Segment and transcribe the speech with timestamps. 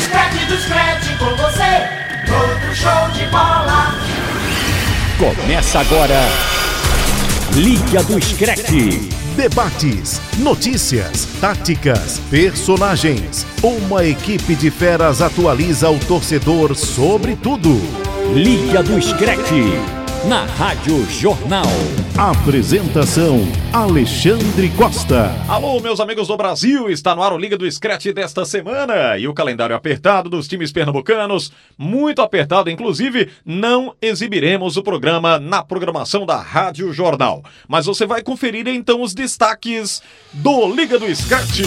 [0.00, 2.00] scratch, do scratch com você.
[2.26, 3.94] Todo show de bola.
[5.18, 6.20] Começa agora.
[7.54, 8.70] Liga do Scratch.
[9.36, 13.46] Debates, notícias, táticas, personagens.
[13.62, 17.80] Uma equipe de feras atualiza o torcedor sobre tudo.
[18.34, 19.99] Liga do Scratch.
[20.28, 21.64] Na Rádio Jornal.
[22.18, 23.40] Apresentação:
[23.72, 25.34] Alexandre Costa.
[25.48, 29.26] Alô, meus amigos do Brasil, está no ar o Liga do Scratch desta semana e
[29.26, 36.26] o calendário apertado dos times pernambucanos, muito apertado, inclusive, não exibiremos o programa na programação
[36.26, 37.42] da Rádio Jornal.
[37.66, 40.02] Mas você vai conferir então os destaques
[40.34, 41.60] do Liga do Scratch.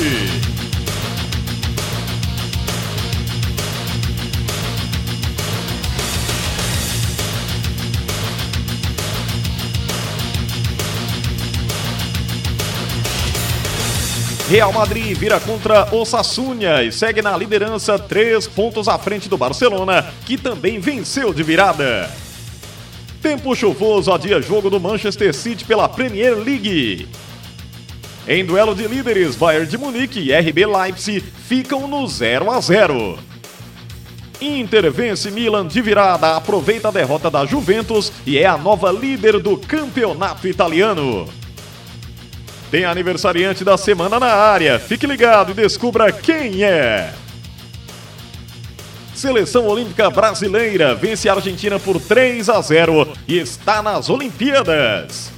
[14.49, 20.05] Real Madrid vira contra Osasuna e segue na liderança, três pontos à frente do Barcelona,
[20.25, 22.11] que também venceu de virada.
[23.21, 27.07] Tempo chuvoso adia jogo do Manchester City pela Premier League.
[28.27, 33.17] Em duelo de líderes, Bayern de Munique e RB Leipzig ficam no 0 a 0.
[34.41, 39.39] Inter vence Milan de virada, aproveita a derrota da Juventus e é a nova líder
[39.39, 41.29] do campeonato italiano.
[42.73, 44.79] Tem aniversariante da semana na área.
[44.79, 47.13] Fique ligado e descubra quem é.
[49.13, 55.31] Seleção Olímpica Brasileira vence a Argentina por 3 a 0 e está nas Olimpíadas.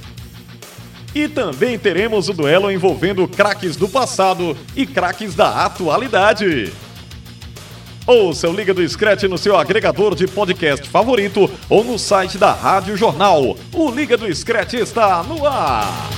[1.14, 6.72] E também teremos o duelo envolvendo craques do passado e craques da atualidade.
[8.06, 12.52] Ouça o Liga do Scratch no seu agregador de podcast favorito ou no site da
[12.54, 13.58] Rádio Jornal.
[13.74, 16.15] O Liga do Scratch está no ar.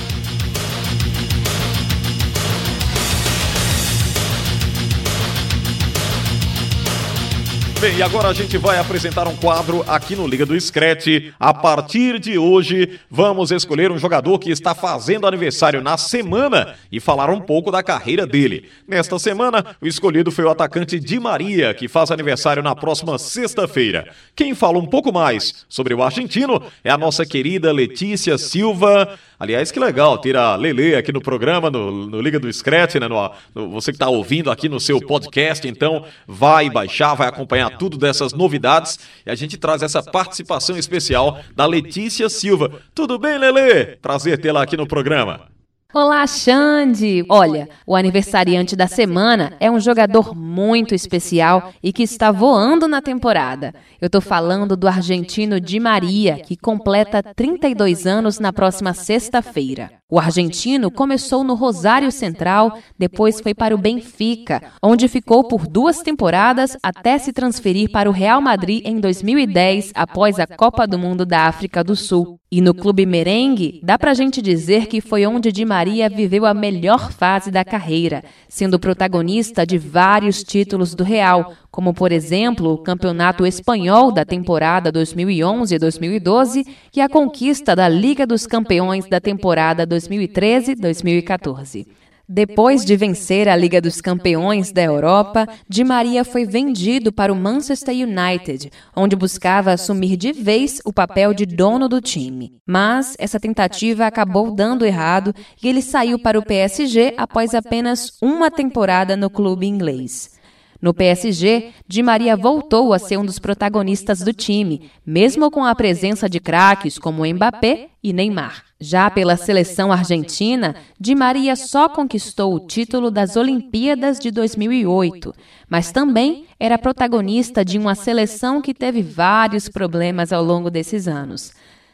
[7.81, 11.31] Bem, agora a gente vai apresentar um quadro aqui no Liga do Scratch.
[11.39, 16.99] A partir de hoje, vamos escolher um jogador que está fazendo aniversário na semana e
[16.99, 18.69] falar um pouco da carreira dele.
[18.85, 24.09] Nesta semana, o escolhido foi o atacante Di Maria, que faz aniversário na próxima sexta-feira.
[24.35, 29.17] Quem fala um pouco mais sobre o argentino é a nossa querida Letícia Silva.
[29.39, 33.07] Aliás, que legal ter a Lele aqui no programa, no, no Liga do Scratch, né?
[33.07, 37.77] No, no, você que está ouvindo aqui no seu podcast, então vai baixar, vai acompanhar
[37.77, 42.81] tudo dessas novidades e a gente traz essa participação especial da Letícia Silva.
[42.93, 43.97] Tudo bem, Lele?
[44.01, 45.47] Prazer tê-la aqui no programa.
[45.91, 47.25] Olá, Xande!
[47.27, 53.01] Olha, o aniversariante da semana é um jogador muito especial e que está voando na
[53.01, 53.73] temporada.
[53.99, 59.89] Eu tô falando do argentino Di Maria, que completa 32 anos na próxima sexta-feira.
[60.11, 66.01] O argentino começou no Rosário Central, depois foi para o Benfica, onde ficou por duas
[66.01, 71.25] temporadas até se transferir para o Real Madrid em 2010, após a Copa do Mundo
[71.25, 72.39] da África do Sul.
[72.51, 75.78] E no clube merengue, dá pra gente dizer que foi onde Di Maria
[76.09, 82.11] viveu a melhor fase da carreira, sendo protagonista de vários títulos do Real, como por
[82.11, 89.19] exemplo o Campeonato Espanhol da temporada 2011-2012 e a conquista da Liga dos Campeões da
[89.19, 91.85] temporada 2013-2014.
[92.31, 97.35] Depois de vencer a Liga dos Campeões da Europa, Di Maria foi vendido para o
[97.35, 102.53] Manchester United, onde buscava assumir de vez o papel de dono do time.
[102.67, 108.51] Mas essa tentativa acabou dando errado e ele saiu para o PSG após apenas uma
[108.51, 110.37] temporada no clube inglês.
[110.79, 115.73] No PSG, Di Maria voltou a ser um dos protagonistas do time, mesmo com a
[115.73, 118.68] presença de craques como Mbappé e Neymar.
[118.81, 125.33] Já pela seleção argentina, Di Maria só conquistou o título das Olimpíadas de 2008,
[125.67, 131.51] mas também era protagonista de uma seleção que teve vários problemas ao longo desses anos.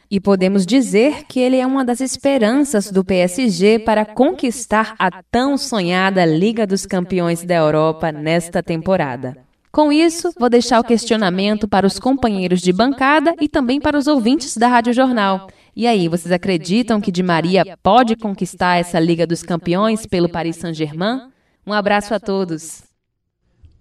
[0.08, 5.58] E podemos dizer que ele é uma das esperanças do PSG para conquistar a tão
[5.58, 9.36] sonhada Liga dos Campeões da Europa nesta temporada.
[9.72, 14.06] Com isso, vou deixar o questionamento para os companheiros de bancada e também para os
[14.06, 15.48] ouvintes da Rádio Jornal.
[15.76, 20.56] E aí, vocês acreditam que Di Maria pode conquistar essa Liga dos Campeões pelo Paris
[20.56, 21.28] Saint-Germain?
[21.66, 22.82] Um abraço a todos.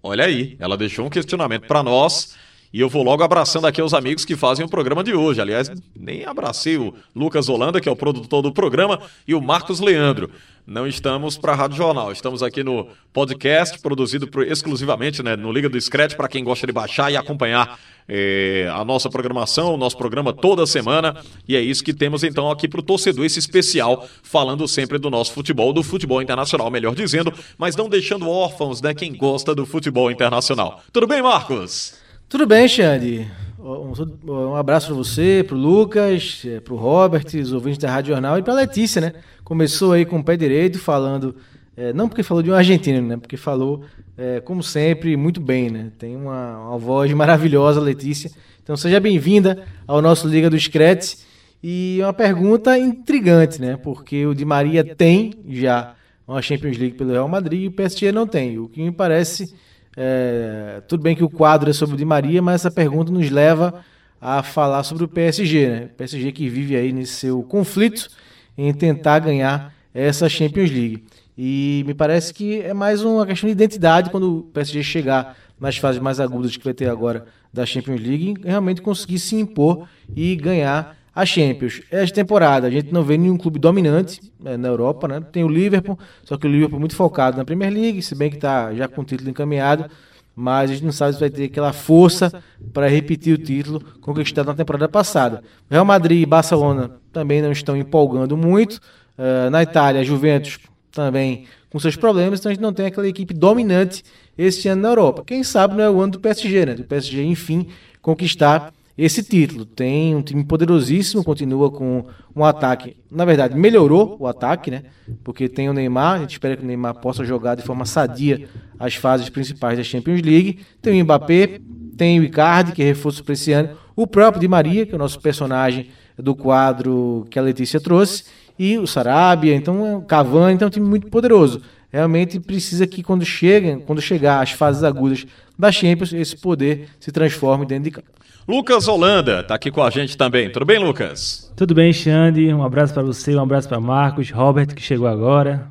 [0.03, 2.35] Olha aí, ela deixou um questionamento para nós
[2.75, 5.39] E eu vou logo abraçando aqui os amigos que fazem o programa de hoje.
[5.39, 9.79] Aliás, nem abracei o Lucas Holanda, que é o produtor do programa, e o Marcos
[9.79, 10.29] Leandro.
[10.67, 15.53] Não estamos para a Rádio Jornal, estamos aqui no podcast produzido por, exclusivamente né, no
[15.53, 17.79] Liga do Scratch para quem gosta de baixar e acompanhar
[18.09, 21.15] é, a nossa programação, o nosso programa toda semana.
[21.47, 25.09] E é isso que temos então aqui para o torcedor, esse especial, falando sempre do
[25.09, 29.65] nosso futebol, do futebol internacional, melhor dizendo, mas não deixando órfãos, né, quem gosta do
[29.65, 30.83] futebol internacional.
[30.91, 32.03] Tudo bem, Marcos?
[32.27, 33.27] Tudo bem, Xande.
[33.59, 38.13] Um, abraço para você, para o Lucas, é, para o Robert, os ouvintes da Rádio
[38.13, 39.13] Jornal e para a Letícia, né?
[39.43, 41.35] Começou aí com o pé direito falando,
[41.77, 43.15] é, não porque falou de um argentino, né?
[43.15, 43.83] Porque falou,
[44.17, 45.91] é, como sempre, muito bem, né?
[45.99, 48.31] Tem uma, uma voz maravilhosa, Letícia.
[48.63, 51.23] Então seja bem-vinda ao nosso Liga dos Cretes.
[51.61, 53.77] E uma pergunta intrigante, né?
[53.77, 55.93] Porque o Di Maria tem já
[56.27, 58.57] uma Champions League pelo Real Madrid e o PSG não tem.
[58.57, 59.53] O que me parece
[59.95, 63.29] é, tudo bem que o quadro é sobre o Di Maria, mas essa pergunta nos
[63.29, 63.83] leva
[64.19, 65.85] a falar sobre o PSG, né?
[65.85, 68.09] O PSG que vive aí nesse seu conflito
[68.57, 71.05] em tentar ganhar essa Champions League.
[71.37, 75.77] E me parece que é mais uma questão de identidade quando o PSG chegar nas
[75.77, 80.35] fases mais agudas que vai ter agora da Champions League, realmente conseguir se impor e
[80.35, 81.81] ganhar a Champions.
[81.89, 85.21] Esta temporada a gente não vê nenhum clube dominante né, na Europa, né?
[85.31, 88.29] Tem o Liverpool, só que o Liverpool é muito focado na Premier League, se bem
[88.29, 89.89] que está já com o título encaminhado,
[90.35, 94.47] mas a gente não sabe se vai ter aquela força para repetir o título conquistado
[94.47, 95.41] na temporada passada.
[95.71, 98.81] Real Madrid e Barcelona também não estão empolgando muito.
[99.17, 100.59] Uh, na Itália, Juventus
[100.91, 104.03] também com seus problemas, então a gente não tem aquela equipe dominante
[104.37, 105.23] este ano na Europa.
[105.25, 106.73] Quem sabe não é o ano do PSG, né?
[106.73, 107.67] Do PSG, enfim,
[108.01, 109.65] conquistar esse título.
[109.65, 112.05] Tem um time poderosíssimo, continua com
[112.35, 112.97] um ataque.
[113.11, 114.83] Na verdade, melhorou o ataque, né?
[115.23, 118.47] Porque tem o Neymar, a gente espera que o Neymar possa jogar de forma sadia
[118.79, 120.59] as fases principais da Champions League.
[120.81, 121.59] Tem o Mbappé,
[121.97, 123.69] tem o Icardi, que é reforço para esse ano.
[123.95, 128.23] O próprio Di Maria, que é o nosso personagem do quadro que a Letícia trouxe.
[128.57, 131.61] E o Sarabia, então o Cavani, então é um time muito poderoso.
[131.91, 135.25] Realmente precisa que quando chega, quando chegar às fases agudas
[135.57, 138.09] da Champions, esse poder se transforme dentro de campo.
[138.47, 140.49] Lucas Holanda está aqui com a gente também.
[140.51, 141.51] Tudo bem, Lucas?
[141.55, 142.53] Tudo bem, Xande.
[142.53, 145.67] Um abraço para você, um abraço para Marcos, Robert, que chegou agora.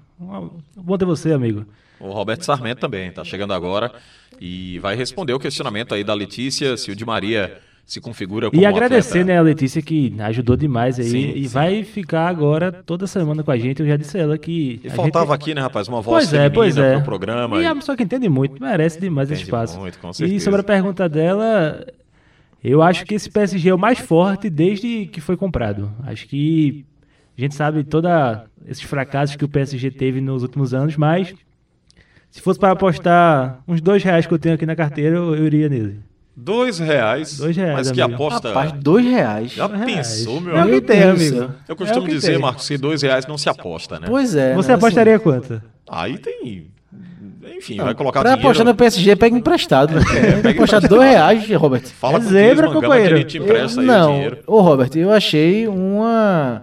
[0.77, 1.65] Bom ter você, amigo.
[2.01, 3.93] O Roberto Sarmento também está chegando agora
[4.41, 8.61] e vai responder o questionamento aí da Letícia se o Di Maria se configura como
[8.61, 9.27] E agradecer, atleta.
[9.35, 11.55] né, a Letícia que ajudou demais aí Sim, e sim.
[11.55, 13.81] vai ficar agora toda semana com a gente.
[13.81, 15.35] Eu já disse a ela que E faltava gente...
[15.35, 16.95] aqui, né, rapaz, uma voz Pois é, pois é.
[16.97, 17.63] pro programa.
[17.63, 19.79] E a pessoa que entende muito, merece demais esse Entende espaço.
[19.79, 20.45] muito, com e certeza.
[20.45, 21.87] sobre a pergunta dela,
[22.73, 25.91] eu acho que esse PSG é o mais forte desde que foi comprado.
[26.05, 26.85] Acho que
[27.37, 28.11] a gente sabe todos
[28.67, 31.35] esses fracassos que o PSG teve nos últimos anos, mas
[32.31, 35.47] se fosse para apostar uns dois reais que eu tenho aqui na carteira, eu, eu
[35.47, 36.01] iria nele.
[36.37, 37.39] Dois reais.
[37.39, 38.15] Dois reais, Mas que amigo.
[38.25, 38.49] aposta.
[38.49, 39.53] Rapaz, dois reais.
[39.53, 39.95] Já Dois reais.
[40.19, 40.81] pensou, meu É o amigo?
[40.81, 41.55] que tem, amigo.
[41.69, 42.41] Eu costumo É o que dizer, tem.
[42.41, 44.07] Marcos, que dois reais não se aposta, né?
[44.09, 44.53] Pois é.
[44.55, 45.63] Você né, apostaria quanto?
[45.89, 46.67] Aí tem.
[47.57, 48.49] Enfim, vai colocar Pra dinheiro.
[48.49, 49.95] apostar no PSG, pega emprestado.
[49.95, 50.03] Né?
[50.43, 51.83] pega apostar dois reais, Robert.
[51.87, 53.15] Fala É com o zebra, Mangama companheiro.
[53.15, 54.39] que ele te empresta aí o não, dinheiro.
[54.47, 56.63] ô Robert, eu achei uma,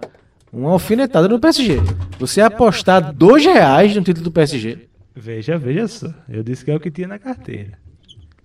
[0.52, 1.80] uma alfinetada no PSG.
[2.18, 4.78] Você apostar dois reais no título do PSG.
[5.14, 6.08] Veja, veja só.
[6.28, 7.72] Eu disse que é o que tinha na carteira.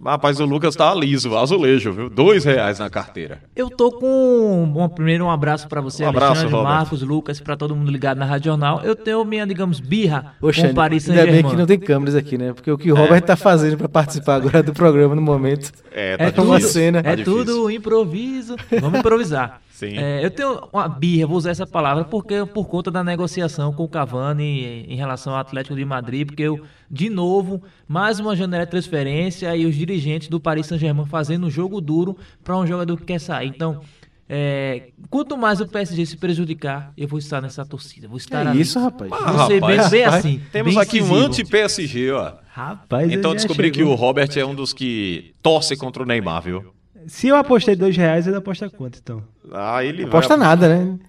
[0.03, 2.07] Rapaz, o Lucas tá liso, azulejo, viu?
[2.09, 3.41] Dois reais na carteira.
[3.55, 4.69] Eu tô com.
[4.71, 6.71] Bom, primeiro um abraço pra você, Um abraço, Alexandre, Robert.
[6.71, 8.81] Marcos, Lucas, pra todo mundo ligado na Rádio Jornal.
[8.83, 11.57] Eu tenho minha, digamos, birra Poxa, com o Paris ainda bem que Saint-Germain.
[11.59, 12.53] não tem câmeras aqui, né?
[12.53, 15.71] Porque o que o Robert tá fazendo pra participar agora do programa no momento.
[15.91, 16.69] É, tá É tudo- difícil.
[16.73, 17.01] cena.
[17.01, 17.45] Tá É difícil.
[17.45, 18.55] tudo improviso.
[18.79, 19.61] Vamos improvisar.
[19.77, 19.95] Sim.
[19.95, 23.83] É, eu tenho uma birra, vou usar essa palavra, porque por conta da negociação com
[23.83, 28.65] o Cavani em relação ao Atlético de Madrid, porque eu, de novo, mais uma janela
[28.65, 32.97] de transferência e os dirigentes do Paris Saint-Germain fazendo um jogo duro para um jogador
[32.97, 33.49] que quer sair.
[33.49, 33.81] Então,
[34.27, 38.07] é, quanto mais o PSG se prejudicar, eu vou estar nessa torcida.
[38.07, 38.61] Vou estar É ali.
[38.61, 39.11] isso, rapaz.
[39.13, 40.19] Ah, Vou ser bem, rapaz, bem vai.
[40.19, 40.41] assim.
[40.51, 42.33] Temos bem aqui um anti-PSG, ó.
[42.47, 46.73] Rapaz, Então descobri que o Robert é um dos que torce contra o Neymar, viu?
[47.07, 49.23] Se eu apostei dois reais, ele aposta quanto, então?
[49.51, 50.45] Ah, ele Aposta vai...
[50.47, 50.99] nada, né?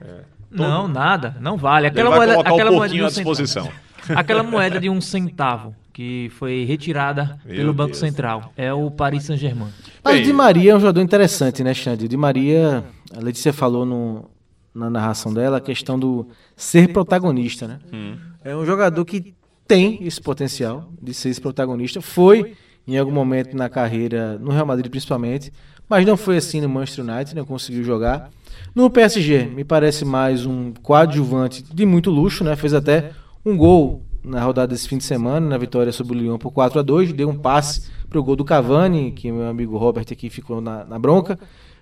[0.50, 1.86] Não, nada, não vale.
[1.86, 3.64] Ele Aquela vai moeda, aquela moeda de um à disposição.
[3.64, 3.88] centavo.
[4.18, 7.98] Aquela moeda de um centavo que foi retirada Meu pelo Banco Deus.
[7.98, 8.52] Central.
[8.56, 9.68] É o Paris Saint-Germain.
[10.02, 12.06] Mas Di Maria é um jogador interessante, né, Xande?
[12.06, 14.30] O Di Maria, a Letícia falou no-
[14.74, 16.26] na narração dela, a questão do
[16.56, 17.78] ser protagonista, né?
[17.92, 18.16] Hum.
[18.42, 19.34] É um jogador que
[19.66, 22.00] tem esse potencial de ser esse protagonista.
[22.00, 22.54] Foi
[22.86, 25.52] em algum momento na carreira, no Real Madrid principalmente,
[25.88, 28.30] mas não foi assim no Manchester United, não conseguiu jogar.
[28.74, 32.54] No PSG, me parece mais um coadjuvante de muito luxo, né?
[32.56, 33.12] Fez até
[33.44, 36.80] um gol na rodada desse fim de semana, na vitória sobre o Lyon por 4
[36.80, 40.28] a 2 deu um passe para o gol do Cavani, que meu amigo Robert aqui
[40.28, 41.38] ficou na, na bronca.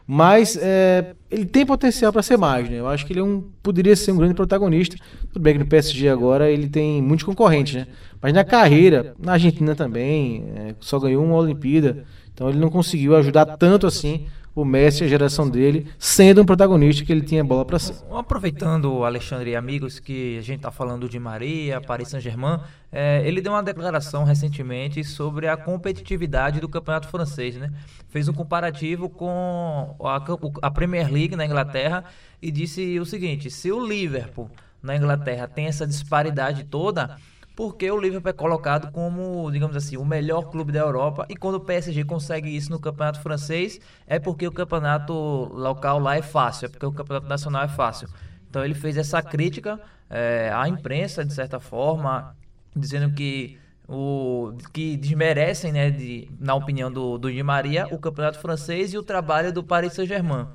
[0.06, 2.78] Mas é, ele tem potencial para ser mais, né?
[2.78, 4.96] Eu acho que ele é um, poderia ser um grande protagonista.
[5.32, 7.88] Tudo bem que no PSG agora ele tem muitos concorrentes, né?
[8.22, 12.04] Mas na carreira, na Argentina também, é, só ganhou uma Olimpíada.
[12.36, 17.04] Então ele não conseguiu ajudar tanto assim o Messi, a geração dele, sendo um protagonista
[17.04, 17.94] que ele tinha bola para ser.
[18.10, 22.60] Aproveitando, Alexandre e amigos, que a gente está falando de Maria, Paris Saint-Germain,
[22.92, 27.70] é, ele deu uma declaração recentemente sobre a competitividade do campeonato francês, né?
[28.08, 30.22] Fez um comparativo com a,
[30.62, 32.04] a Premier League na Inglaterra
[32.40, 34.50] e disse o seguinte: se o Liverpool
[34.82, 37.16] na Inglaterra tem essa disparidade toda,
[37.56, 41.54] porque o Liverpool é colocado como, digamos assim, o melhor clube da Europa e quando
[41.54, 46.66] o PSG consegue isso no campeonato francês é porque o campeonato local lá é fácil,
[46.66, 48.08] é porque o campeonato nacional é fácil.
[48.48, 52.36] Então ele fez essa crítica é, à imprensa, de certa forma,
[52.76, 53.58] dizendo que
[53.88, 58.98] o que desmerecem, né, de, na opinião do, do Di Maria, o campeonato francês e
[58.98, 60.46] o trabalho do Paris Saint-Germain.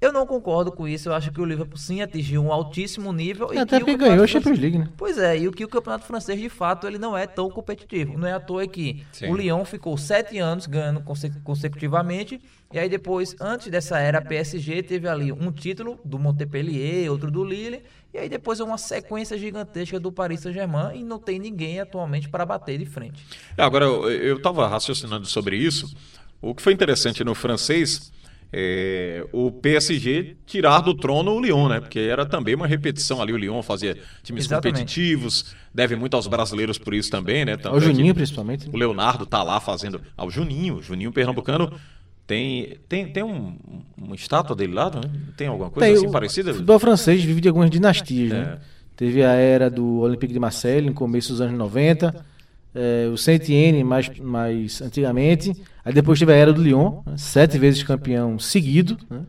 [0.00, 1.08] Eu não concordo com isso.
[1.08, 3.52] Eu acho que o Liverpool sim atingiu um altíssimo nível.
[3.52, 4.88] E até porque ganhou a Champions League, né?
[4.96, 8.16] Pois é, e o que o campeonato francês de fato ele não é tão competitivo.
[8.16, 9.28] Não é à toa que sim.
[9.28, 11.02] o Lyon ficou sete anos ganhando
[11.42, 12.40] consecutivamente.
[12.72, 17.42] E aí depois, antes dessa era PSG, teve ali um título do Montpellier, outro do
[17.42, 17.82] Lille.
[18.14, 22.28] E aí depois é uma sequência gigantesca do Paris Saint-Germain e não tem ninguém atualmente
[22.28, 23.26] para bater de frente.
[23.56, 25.92] É, agora, eu estava raciocinando sobre isso.
[26.40, 28.12] O que foi interessante no francês
[28.52, 31.80] é, o PSG tirar do trono o Lyon, né?
[31.80, 33.32] Porque era também uma repetição ali.
[33.32, 34.78] O Lyon fazia times Exatamente.
[34.80, 37.56] competitivos, deve muito aos brasileiros por isso também, né?
[37.56, 38.68] Tanto o Juninho, principalmente.
[38.72, 40.00] O Leonardo tá lá fazendo.
[40.16, 41.72] Ah, o Juninho, Juninho Pernambucano.
[42.26, 43.56] Tem, tem, tem um,
[43.96, 45.00] uma estátua dele lá, né?
[45.34, 46.50] Tem alguma coisa tem, assim parecida?
[46.50, 48.38] O futebol francês vive de algumas dinastias, né?
[48.38, 48.42] é.
[48.42, 48.58] né?
[48.94, 52.26] Teve a era do Olympique de Marseille, no começo dos anos 90
[52.74, 55.54] é, o Saint-Étienne mais, mais antigamente.
[55.84, 58.98] Aí depois teve a era do Lyon, né, sete vezes campeão seguido.
[59.10, 59.20] Né?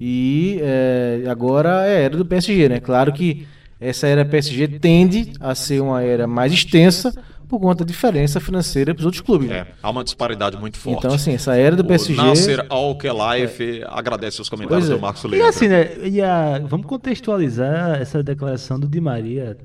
[0.00, 2.80] E é, agora é a era do PSG, né?
[2.80, 3.46] Claro que
[3.80, 7.12] essa era PSG tende a ser uma era mais extensa
[7.48, 9.48] por conta da diferença financeira para os outros clubes.
[9.48, 9.58] Né?
[9.58, 10.98] É, há uma disparidade muito forte.
[10.98, 12.18] Então, assim, essa era do PSG.
[12.18, 13.86] O Nasser Al-Khelaifi é.
[13.86, 14.94] agradece os comentários é.
[14.94, 15.46] do Marcos Leandro.
[15.46, 15.98] E assim, né?
[16.02, 19.58] E a, vamos contextualizar essa declaração do Di Maria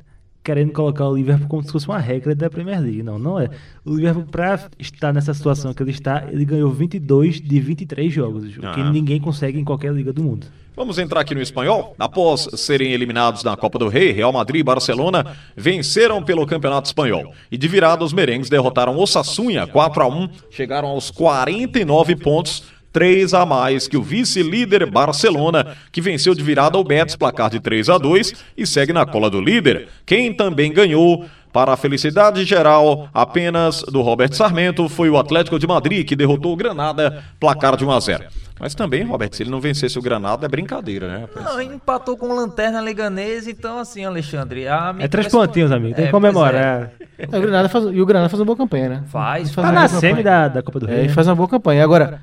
[0.47, 3.03] querendo colocar o Liverpool como se fosse uma regra da Premier League.
[3.03, 3.49] Não, não é.
[3.83, 8.55] O Liverpool, para estar nessa situação que ele está, ele ganhou 22 de 23 jogos,
[8.55, 8.89] o que ah.
[8.89, 10.47] ninguém consegue em qualquer liga do mundo.
[10.73, 11.95] Vamos entrar aqui no espanhol?
[11.99, 17.33] Após serem eliminados na Copa do Rei, Real Madrid e Barcelona venceram pelo Campeonato Espanhol.
[17.51, 22.63] E de virada, os merengues derrotaram o Sassunha 4 a 1 chegaram aos 49 pontos
[22.97, 27.59] três a mais que o vice-líder Barcelona, que venceu de virada o Betis, placar de
[27.59, 29.87] 3 a 2 e segue na cola do líder.
[30.03, 31.23] Quem também ganhou
[31.53, 36.53] para a felicidade geral apenas do Robert Sarmento, foi o Atlético de Madrid que derrotou
[36.53, 38.23] o Granada, placar de 1 a 0.
[38.59, 41.19] Mas também, Robert, se ele não vencesse o Granada, é brincadeira, né?
[41.21, 41.45] Rapaz?
[41.45, 44.65] Não, empatou com o Lanterna Leganês, então assim, Alexandre.
[44.97, 45.93] é três pontinhos, amigo.
[45.93, 46.55] Tem é, que comemorar.
[46.55, 46.91] É.
[47.19, 49.03] É, o Granada faz, e o Granada faz uma boa campanha, né?
[49.05, 49.67] Faz, faz.
[49.67, 51.05] Tá na semi da, da Copa do Rei.
[51.05, 51.83] É, faz uma boa campanha.
[51.83, 52.19] Agora,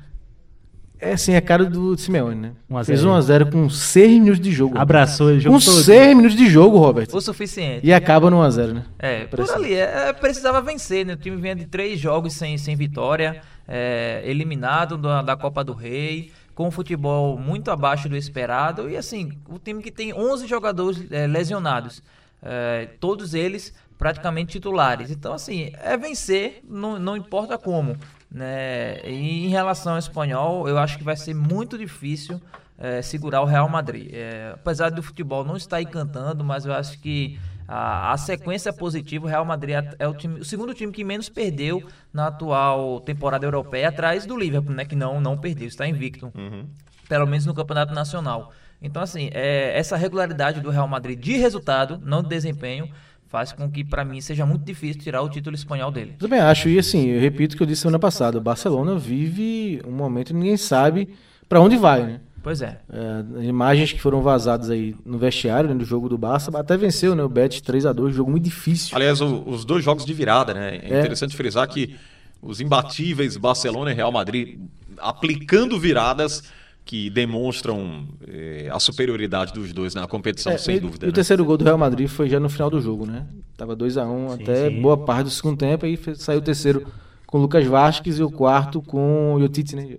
[0.99, 2.51] é assim, é cara do Simeone, né?
[2.69, 4.77] 1 Fez 1x0 com 6 minutos de jogo.
[4.77, 7.07] Abraçou ele Com 6 minutos de jogo, Robert.
[7.13, 7.85] O suficiente.
[7.85, 8.85] E acaba no 1x0, né?
[8.97, 9.73] É, por ali.
[9.73, 11.13] É, precisava vencer, né?
[11.13, 15.73] O time vinha de 3 jogos sem, sem vitória, é, eliminado da, da Copa do
[15.73, 18.89] Rei, com um futebol muito abaixo do esperado.
[18.89, 22.01] E assim, o time que tem 11 jogadores é, lesionados.
[22.41, 25.09] É, todos eles praticamente titulares.
[25.09, 27.97] Então, assim, é vencer, não, não importa como.
[28.35, 28.99] Né?
[29.05, 32.41] E em relação ao espanhol, eu acho que vai ser muito difícil
[32.77, 34.09] é, segurar o Real Madrid.
[34.11, 38.73] É, apesar do futebol não estar encantando, mas eu acho que a, a sequência é
[38.73, 39.25] positiva.
[39.25, 41.81] O Real Madrid é, é o, time, o segundo time que menos perdeu
[42.13, 46.29] na atual temporada europeia, atrás do Liverpool, né, que não, não perdeu, está invicto.
[46.35, 46.67] Uhum.
[47.07, 48.51] Pelo menos no campeonato nacional.
[48.81, 52.91] Então, assim, é, essa regularidade do Real Madrid de resultado, não de desempenho,
[53.35, 56.11] faz com que, para mim, seja muito difícil tirar o título espanhol dele.
[56.13, 58.97] Eu também acho, e assim, eu repito o que eu disse semana passada: o Barcelona
[58.97, 61.09] vive um momento que ninguém sabe
[61.49, 62.21] para onde vai, né?
[62.41, 62.79] Pois é.
[62.89, 63.43] é.
[63.43, 67.23] Imagens que foram vazadas aí no vestiário, né, do jogo do Barça, até venceu, né?
[67.23, 68.95] O Bet 3 a 2 jogo muito difícil.
[68.95, 70.77] Aliás, o, os dois jogos de virada, né?
[70.77, 71.93] É, é interessante frisar que
[72.41, 74.59] os imbatíveis Barcelona e Real Madrid
[74.97, 76.43] aplicando viradas
[76.85, 81.05] que demonstram eh, a superioridade dos dois na competição, é, sem e, dúvida.
[81.05, 81.09] E né?
[81.09, 83.25] o terceiro gol do Real Madrid foi já no final do jogo, né?
[83.57, 84.81] Tava 2 a 1 um até sim.
[84.81, 86.85] boa parte do segundo tempo, aí fez, saiu o terceiro
[87.25, 89.97] com o Lucas Vasquez e o quarto com o Yotite, né?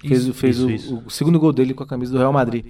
[0.00, 1.02] Fez, isso, fez isso, o, isso.
[1.06, 2.64] o, segundo gol dele com a camisa do Real Madrid.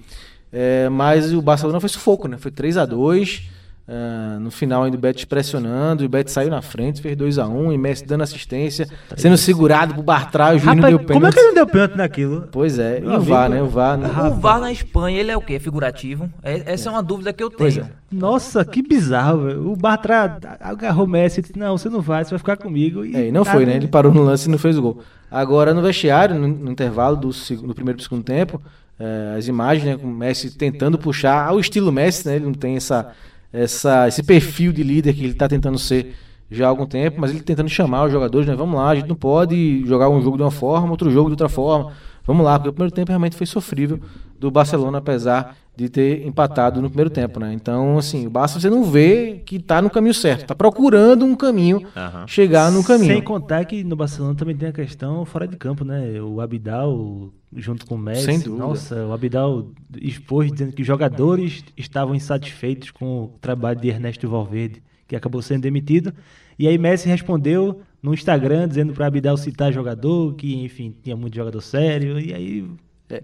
[0.51, 2.37] É, mas o Barcelona foi sufoco, né?
[2.37, 3.43] Foi 3 a 2
[3.87, 7.73] ah, no final ainda o Betis pressionando, e o Betis saiu na frente, fez 2x1,
[7.73, 8.87] e Messi dando assistência,
[9.17, 11.33] sendo segurado por Bartra, o juiz não deu como é pênalti.
[11.33, 12.47] que ele não deu pênalti naquilo?
[12.51, 13.61] Pois é, e o VAR, né?
[13.61, 14.07] O VAR, né?
[14.29, 15.59] O VAR na Espanha, ele é o quê?
[15.59, 16.29] Figurativo?
[16.41, 17.85] É- essa é uma dúvida que eu Pois tenho.
[17.87, 17.89] é.
[18.09, 19.71] Nossa, que bizarro, velho.
[19.71, 23.03] O Bartra agarrou o Messi e disse, não, você não vai, você vai ficar comigo.
[23.03, 23.75] E É, e não foi, né?
[23.75, 24.99] Ele parou no lance e não fez o gol.
[25.29, 27.31] Agora, no vestiário, no, no intervalo do
[27.73, 28.61] primeiro e segundo tempo,
[28.99, 32.35] eh, as imagens, né, com o Messi tentando puxar ao estilo Messi, né?
[32.35, 33.07] Ele não tem essa,
[33.53, 36.15] essa, esse perfil de líder que ele está tentando ser
[36.49, 38.55] já há algum tempo, mas ele tentando chamar os jogadores, né?
[38.55, 41.33] Vamos lá, a gente não pode jogar um jogo de uma forma, outro jogo de
[41.33, 41.93] outra forma.
[42.25, 43.99] Vamos lá, porque o primeiro tempo realmente foi sofrível
[44.39, 47.51] do Barcelona, apesar de ter empatado no primeiro tempo, né?
[47.53, 51.35] Então, assim, o Barça você não vê que tá no caminho certo, tá procurando um
[51.35, 52.27] caminho, Aham.
[52.27, 53.13] chegar no caminho.
[53.13, 56.21] Sem contar que no Barcelona também tem a questão fora de campo, né?
[56.21, 58.25] O Abidal junto com o Messi.
[58.25, 58.63] Sem dúvida.
[58.63, 59.67] Nossa, o Abidal
[59.99, 65.61] expôs dizendo que jogadores estavam insatisfeitos com o trabalho de Ernesto Valverde, que acabou sendo
[65.61, 66.13] demitido.
[66.59, 71.33] E aí Messi respondeu no Instagram dizendo para Abidal citar jogador, que enfim, tinha muito
[71.35, 72.19] jogador sério.
[72.19, 72.65] E aí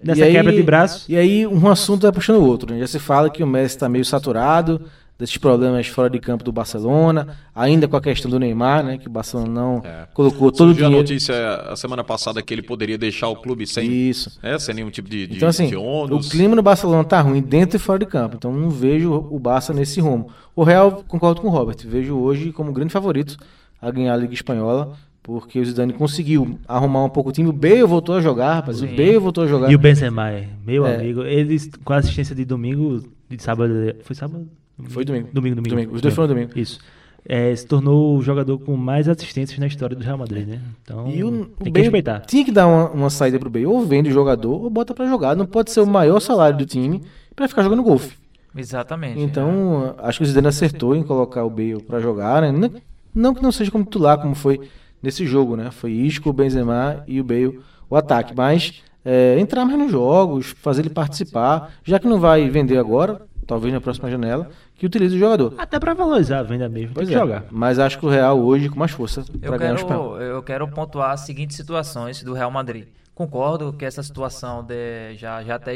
[0.03, 2.73] nessa É, E aí- quebra de braço, E aí um assunto vai puxando o outro.
[2.73, 2.79] Né?
[2.79, 4.81] Já se fala que o Messi está meio saturado
[5.17, 8.97] desses problemas fora de campo do Barcelona, ainda com a questão do Neymar, né?
[8.97, 9.83] Que o Barcelona não
[10.13, 11.09] colocou todo o Surgiu a dinheiro.
[11.09, 11.35] notícia
[11.69, 14.39] a semana passada que ele poderia deixar o clube sem, Isso.
[14.41, 16.27] é, sem nenhum tipo de, de, Então, assim, de ônus.
[16.27, 18.37] o clima no Barcelona tá ruim dentro e fora de campo.
[18.37, 20.29] Então, não vejo o Barça nesse rumo.
[20.55, 23.35] O Real, concordo com o Robert, vejo hoje como grande favorito
[23.81, 24.93] a ganhar a Liga Espanhola,
[25.23, 27.49] porque o Zidane conseguiu arrumar um pouco o time.
[27.49, 28.81] O Bale voltou a jogar, rapaz.
[28.81, 29.71] O Bale voltou a jogar.
[29.71, 30.95] E o Benzema, é, meu É.
[30.95, 34.47] amigo, eles com a assistência de domingo, de sábado, foi sábado?
[34.85, 35.27] Foi domingo.
[35.33, 35.75] Domingo, domingo.
[35.75, 35.95] Domingo.
[35.95, 36.51] Os dois foram domingo.
[36.55, 36.79] Isso.
[37.27, 40.61] É, se tornou o jogador com mais assistências na história do Real Madrid, né?
[40.81, 42.21] Então, E o, o tem que Bale respeitar.
[42.21, 43.65] Tinha que dar uma, uma saída pro Bale.
[43.65, 45.35] Ou vende o jogador, ou bota pra jogar.
[45.35, 47.01] Não pode ser o maior salário do time
[47.35, 48.17] pra ficar jogando golfe.
[48.55, 49.19] Exatamente.
[49.21, 52.69] Então, acho que o Zidane acertou em colocar o Bale pra jogar, né?
[53.13, 54.69] Não, que não seja como titular, como foi
[55.01, 55.71] nesse jogo, né?
[55.71, 60.55] Foi Isco, o Benzema e o Bale o ataque, mas é, entrar mais nos jogos,
[60.61, 65.15] fazer ele participar, já que não vai vender agora, talvez na próxima janela, que utilize
[65.15, 65.55] o jogador.
[65.57, 67.45] Até pra valorizar a venda mesmo, Pois tem que é, jogar.
[67.49, 70.11] mas acho que o Real hoje com mais força Eu para ganhar o espanhol.
[70.13, 72.85] quero, eu quero pontuar as seguintes situações do Real Madrid.
[73.15, 75.75] Concordo que essa situação de, já, já até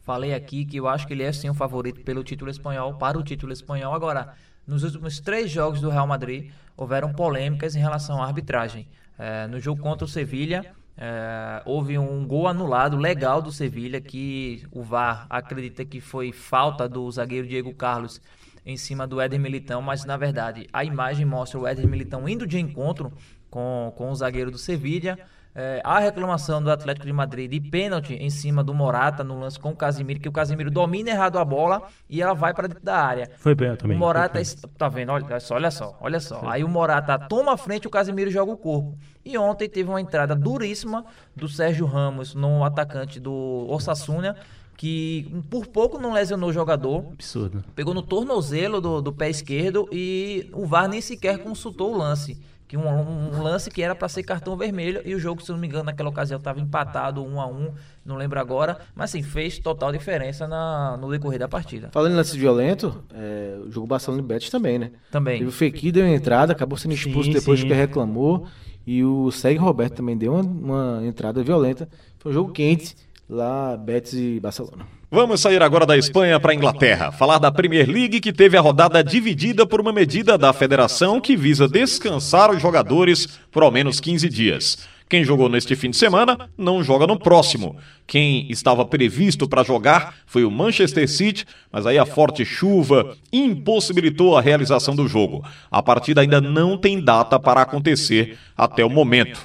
[0.00, 3.18] falei aqui que eu acho que ele é sim o favorito pelo título espanhol, para
[3.18, 3.92] o título espanhol.
[3.92, 4.32] Agora,
[4.68, 8.86] nos últimos três jogos do Real Madrid, houveram polêmicas em relação à arbitragem.
[9.18, 14.62] Eh, no jogo contra o Sevilha, eh, houve um gol anulado legal do Sevilha, que
[14.70, 18.20] o VAR acredita que foi falta do zagueiro Diego Carlos
[18.64, 22.46] em cima do Éder Militão, mas na verdade a imagem mostra o Éder Militão indo
[22.46, 23.10] de encontro
[23.50, 25.18] com, com o zagueiro do Sevilha.
[25.60, 29.58] É, a reclamação do Atlético de Madrid de pênalti em cima do Morata no lance
[29.58, 32.84] com o Casimiro, que o Casimiro domina errado a bola e ela vai para dentro
[32.84, 33.28] da área.
[33.38, 33.96] Foi bem também.
[33.96, 34.40] O Morata,
[34.76, 35.10] tá vendo?
[35.10, 36.48] Olha só, olha só, olha só.
[36.48, 38.96] Aí o Morata toma a frente, o Casimiro joga o corpo.
[39.24, 44.36] E ontem teve uma entrada duríssima do Sérgio Ramos no atacante do Osasuna,
[44.76, 47.04] que por pouco não lesionou o jogador.
[47.14, 47.64] Absurdo.
[47.74, 52.40] Pegou no tornozelo do, do pé esquerdo e o VAR nem sequer consultou o lance.
[52.68, 55.58] Que um, um lance que era para ser cartão vermelho e o jogo, se não
[55.58, 57.72] me engano, naquela ocasião estava empatado um a um,
[58.04, 61.88] não lembro agora, mas assim, fez total diferença na, no decorrer da partida.
[61.90, 64.90] Falando em lance violento, é, o jogo Barcelona e Betis também, né?
[65.10, 65.38] Também.
[65.38, 67.66] Teve o Fekir deu uma entrada, acabou sendo expulso Sim, depois sim.
[67.66, 68.46] que reclamou.
[68.86, 71.88] E o Sérgio Roberto também deu uma, uma entrada violenta.
[72.18, 72.94] Foi um jogo quente
[73.28, 74.97] lá, Betis e Barcelona.
[75.10, 78.60] Vamos sair agora da Espanha para a Inglaterra, falar da Premier League que teve a
[78.60, 84.00] rodada dividida por uma medida da federação que visa descansar os jogadores por ao menos
[84.00, 84.86] 15 dias.
[85.08, 87.74] Quem jogou neste fim de semana não joga no próximo.
[88.06, 94.36] Quem estava previsto para jogar foi o Manchester City, mas aí a forte chuva impossibilitou
[94.36, 95.42] a realização do jogo.
[95.70, 99.40] A partida ainda não tem data para acontecer até o momento.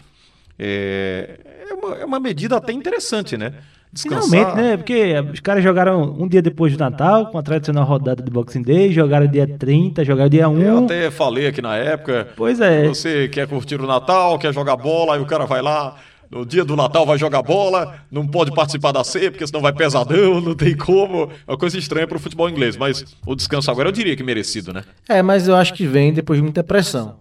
[0.59, 3.53] É, é uma, é uma medida até interessante, né?
[3.95, 4.77] Finalmente, né?
[4.77, 8.63] Porque os caras jogaram um dia depois do Natal, com a tradicional rodada de Boxing
[8.63, 10.61] Day, jogaram dia 30, jogaram dia 1.
[10.61, 12.27] Eu até falei aqui na época.
[12.35, 12.87] Pois é.
[12.87, 15.95] Você quer curtir o Natal, quer jogar bola, aí o cara vai lá.
[16.31, 19.71] No dia do Natal vai jogar bola, não pode participar da ceia, porque senão vai
[19.71, 21.29] pesadão, não tem como.
[21.47, 24.73] É uma coisa estranha pro futebol inglês, mas o descanso agora eu diria que merecido,
[24.73, 24.83] né?
[25.07, 27.17] É, mas eu acho que vem depois de muita pressão.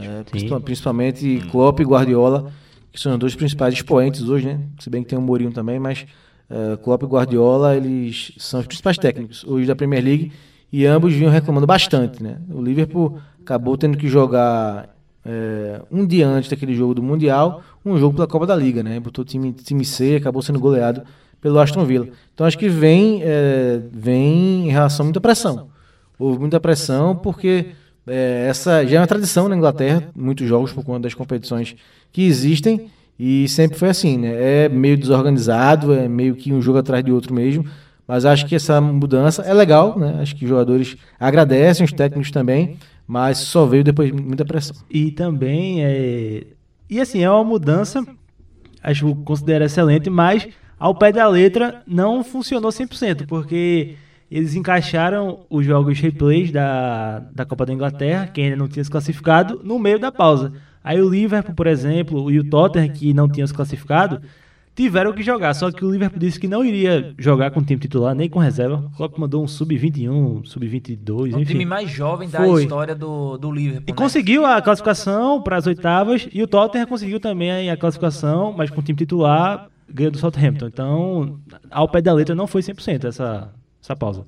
[0.00, 2.52] É, principal- principalmente Klopp e Guardiola,
[2.94, 4.60] que são os dois principais expoentes hoje, né?
[4.78, 6.06] Se bem que tem o Mourinho também, mas
[6.48, 10.30] é, Klopp e Guardiola, eles são os principais técnicos hoje da Premier League
[10.72, 12.38] e ambos vinham reclamando bastante, né?
[12.48, 17.98] O Liverpool acabou tendo que jogar é, um dia antes daquele jogo do Mundial, um
[17.98, 19.00] jogo pela Copa da Liga, né?
[19.00, 21.02] Botou o time, time C e acabou sendo goleado
[21.40, 22.06] pelo Aston Villa.
[22.32, 25.66] Então acho que vem, é, vem em relação a muita pressão.
[26.16, 27.72] houve muita pressão, porque
[28.06, 31.74] é, essa já é uma tradição na Inglaterra, muitos jogos por conta das competições
[32.12, 34.64] que existem, e sempre foi assim, né?
[34.64, 37.64] É meio desorganizado, é meio que um jogo atrás de outro mesmo.
[38.06, 40.18] Mas acho que essa mudança é legal, né?
[40.20, 44.76] Acho que os jogadores agradecem, os técnicos também, mas só veio depois de muita pressão.
[44.90, 46.44] E também é.
[46.90, 48.04] E assim, é uma mudança,
[48.82, 50.46] acho que considero excelente, mas
[50.78, 53.96] ao pé da letra não funcionou 100%, porque
[54.34, 58.90] eles encaixaram os jogos replays da, da Copa da Inglaterra, que ainda não tinha se
[58.90, 60.52] classificado, no meio da pausa.
[60.82, 64.20] Aí o Liverpool, por exemplo, e o Tottenham, que não tinham se classificado,
[64.74, 65.54] tiveram que jogar.
[65.54, 68.40] Só que o Liverpool disse que não iria jogar com o time titular, nem com
[68.40, 68.84] reserva.
[68.92, 71.52] O Klopp mandou um sub-21, sub-22, É o enfim.
[71.52, 72.64] time mais jovem da Foi.
[72.64, 73.84] história do, do Liverpool.
[73.86, 73.96] E né?
[73.96, 78.80] conseguiu a classificação para as oitavas e o Tottenham conseguiu também a classificação, mas com
[78.80, 80.66] o time titular ganhou do Southampton.
[80.66, 81.38] Então,
[81.70, 83.52] ao pé da letra não foi 100% essa,
[83.84, 84.26] essa pausa.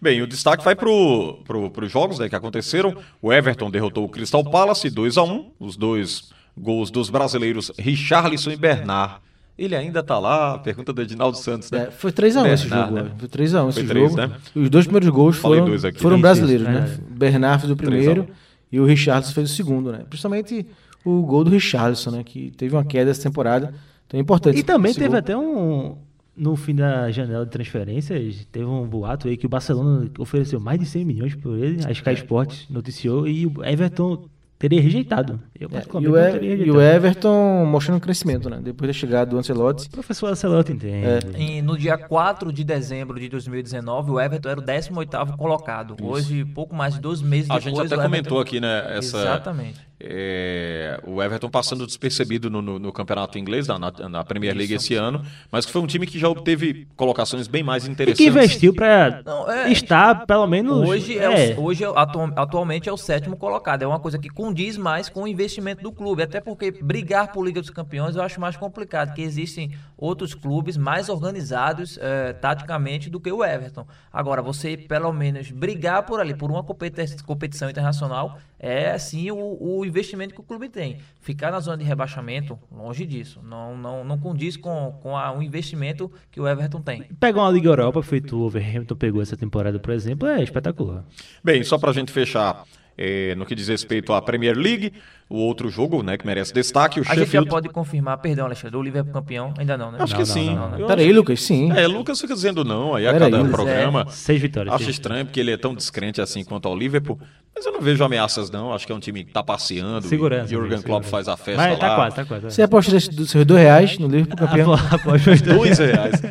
[0.00, 2.94] Bem, o destaque vai para pro, os jogos né, que aconteceram.
[3.20, 8.50] O Everton derrotou o Crystal Palace 2 a 1 Os dois gols dos brasileiros Richarlison
[8.50, 9.16] e Bernard.
[9.58, 10.58] Ele ainda tá lá?
[10.58, 11.88] Pergunta do Edinaldo Santos, né?
[11.88, 12.94] É, foi 3x1 esse jogo.
[12.94, 13.10] né?
[13.14, 13.18] ó.
[13.18, 14.26] Foi 3x1 esse Foi três, jogo.
[14.26, 14.36] né?
[14.54, 16.00] Os dois primeiros gols Falei foram, dois aqui.
[16.00, 16.98] foram Isso, brasileiros, isso, né?
[16.98, 17.12] é.
[17.12, 18.14] O Bernard fez o 3 a 1.
[18.14, 18.34] primeiro
[18.72, 20.04] e o Richarlison fez o segundo, né?
[20.08, 20.66] Principalmente
[21.04, 22.24] o gol do Richarlison, né?
[22.24, 23.74] Que teve uma queda essa temporada.
[24.06, 24.58] Então é importante.
[24.58, 25.18] E também teve gol.
[25.18, 25.98] até um.
[26.40, 30.78] No fim da janela de transferências, teve um boato aí que o Barcelona ofereceu mais
[30.80, 31.84] de 100 milhões por ele.
[31.86, 34.24] A Sky Sports noticiou e o Everton
[34.58, 35.40] teria rejeitado.
[35.58, 36.78] Eu, É, e, o não E- teria e rejeitado.
[36.78, 38.58] o Everton mostrando crescimento, né?
[38.62, 39.86] Depois da chegada do Ancelotti.
[39.88, 41.06] O professor Ancelotti entende.
[41.36, 45.94] Em- no dia 4 de dezembro de 2019, o Everton era o 18º colocado.
[46.02, 47.74] Hoje, pouco mais de dois meses A depois...
[47.76, 48.96] gente até comentou Everton- aqui, né?
[48.98, 49.89] Essa, Exatamente.
[50.02, 54.94] É, o Everton passando despercebido no, no- no campeonato inglês, na, na- Premier League esse
[54.94, 58.24] ano, mas que foi um time que já obteve colocações bem mais E interessantes.
[58.24, 60.88] que investiu pra Não, é- estar, pelo menos.
[60.88, 61.54] Hoje, é.
[61.58, 61.88] o- hoje é
[62.36, 63.82] atualmente é o sétimo colocado.
[63.82, 66.22] É uma coisa que condiz mais com o investimento do clube.
[66.22, 70.76] Até porque brigar por Liga dos Campeões eu acho mais complicado, porque existem outros clubes
[70.76, 73.86] mais organizados eh, taticamente do que o Everton.
[74.12, 79.36] Agora, você pelo menos brigar por ali, por uma competi- competição internacional, é assim o,
[79.60, 80.96] o investimento que o clube tem.
[81.20, 83.40] Ficar na zona de rebaixamento, longe disso.
[83.44, 87.02] Não, não, não condiz com, com a- o investimento que o Everton tem.
[87.20, 91.04] Pegar uma Liga Europa, feito o Overhampton pegou essa temporada, por exemplo, é espetacular.
[91.44, 92.64] Bem, só pra gente fechar,
[92.96, 94.92] é, no que diz respeito à Premier League,
[95.30, 97.48] o outro jogo né, que merece destaque, o A gente já Sheffield.
[97.48, 99.54] pode confirmar, perdão, Alexandre, o Liverpool campeão?
[99.56, 99.98] Ainda não, né?
[100.00, 100.54] Acho que sim.
[100.56, 100.86] não, não.
[100.88, 101.70] Peraí, Lucas, sim.
[101.72, 103.48] É, Lucas fica dizendo não aí a Pera cada aí.
[103.48, 104.06] programa.
[104.10, 104.74] Seis vitórias.
[104.74, 107.18] Acho seis estranho porque ele é tão descrente assim quanto ao Liverpool.
[107.54, 108.72] Mas eu não vejo ameaças, não.
[108.72, 110.06] Acho que é um time que tá passeando.
[110.06, 111.94] Segurança, E Jurgen Klopp faz a festa Mas tá lá.
[111.96, 112.44] quase, tá quase.
[112.50, 114.74] Você aposta dos seus dois reais no Liverpool campeão?
[114.74, 115.56] Após os dois.
[115.56, 116.22] Dois reais.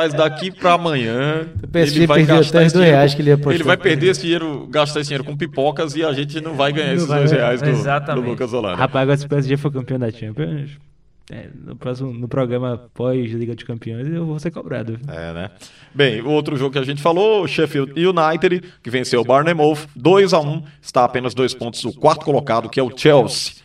[0.00, 1.46] Rapaz, daqui pra amanhã.
[1.70, 3.30] PSG perdeu até os dois dinheiro reais que ele.
[3.32, 6.72] Ele vai perder esse dinheiro, gastar esse dinheiro com pipocas e a gente não vai
[6.72, 8.28] ganhar Não esses vai dois reais do, do Exatamente.
[8.28, 8.76] Lucas Holanda.
[8.76, 10.70] Rapaz, agora se o PSG for campeão da Champions,
[11.30, 14.98] é, no próximo no programa pós-Liga dos Campeões, eu vou ser cobrado.
[15.06, 15.50] É, né?
[15.94, 19.86] Bem, o outro jogo que a gente falou, o Sheffield United, que venceu o Barnemouth
[19.94, 23.59] 2 a 1 está a apenas dois pontos do quarto colocado, que é o Chelsea.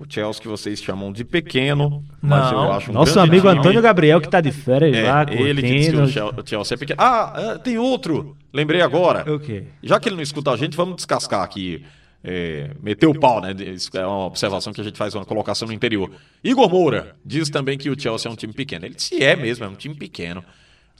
[0.00, 2.64] O Chelsea que vocês chamam de pequeno, mas Não.
[2.66, 3.58] eu acho um Nosso amigo time.
[3.58, 5.96] Antônio Gabriel, que tá de férias É, lá, ele que disse que
[6.40, 7.00] o Chelsea é pequeno.
[7.02, 8.36] Ah, é, tem outro.
[8.52, 9.28] Lembrei agora.
[9.34, 9.64] O quê?
[9.82, 11.84] Já que ele não escuta a gente, vamos descascar aqui.
[12.22, 13.52] É, meter o pau, né?
[13.58, 16.08] Isso é uma observação que a gente faz, uma colocação no interior.
[16.44, 18.86] Igor Moura diz também que o Chelsea é um time pequeno.
[18.86, 20.44] Ele se é mesmo, é um time pequeno.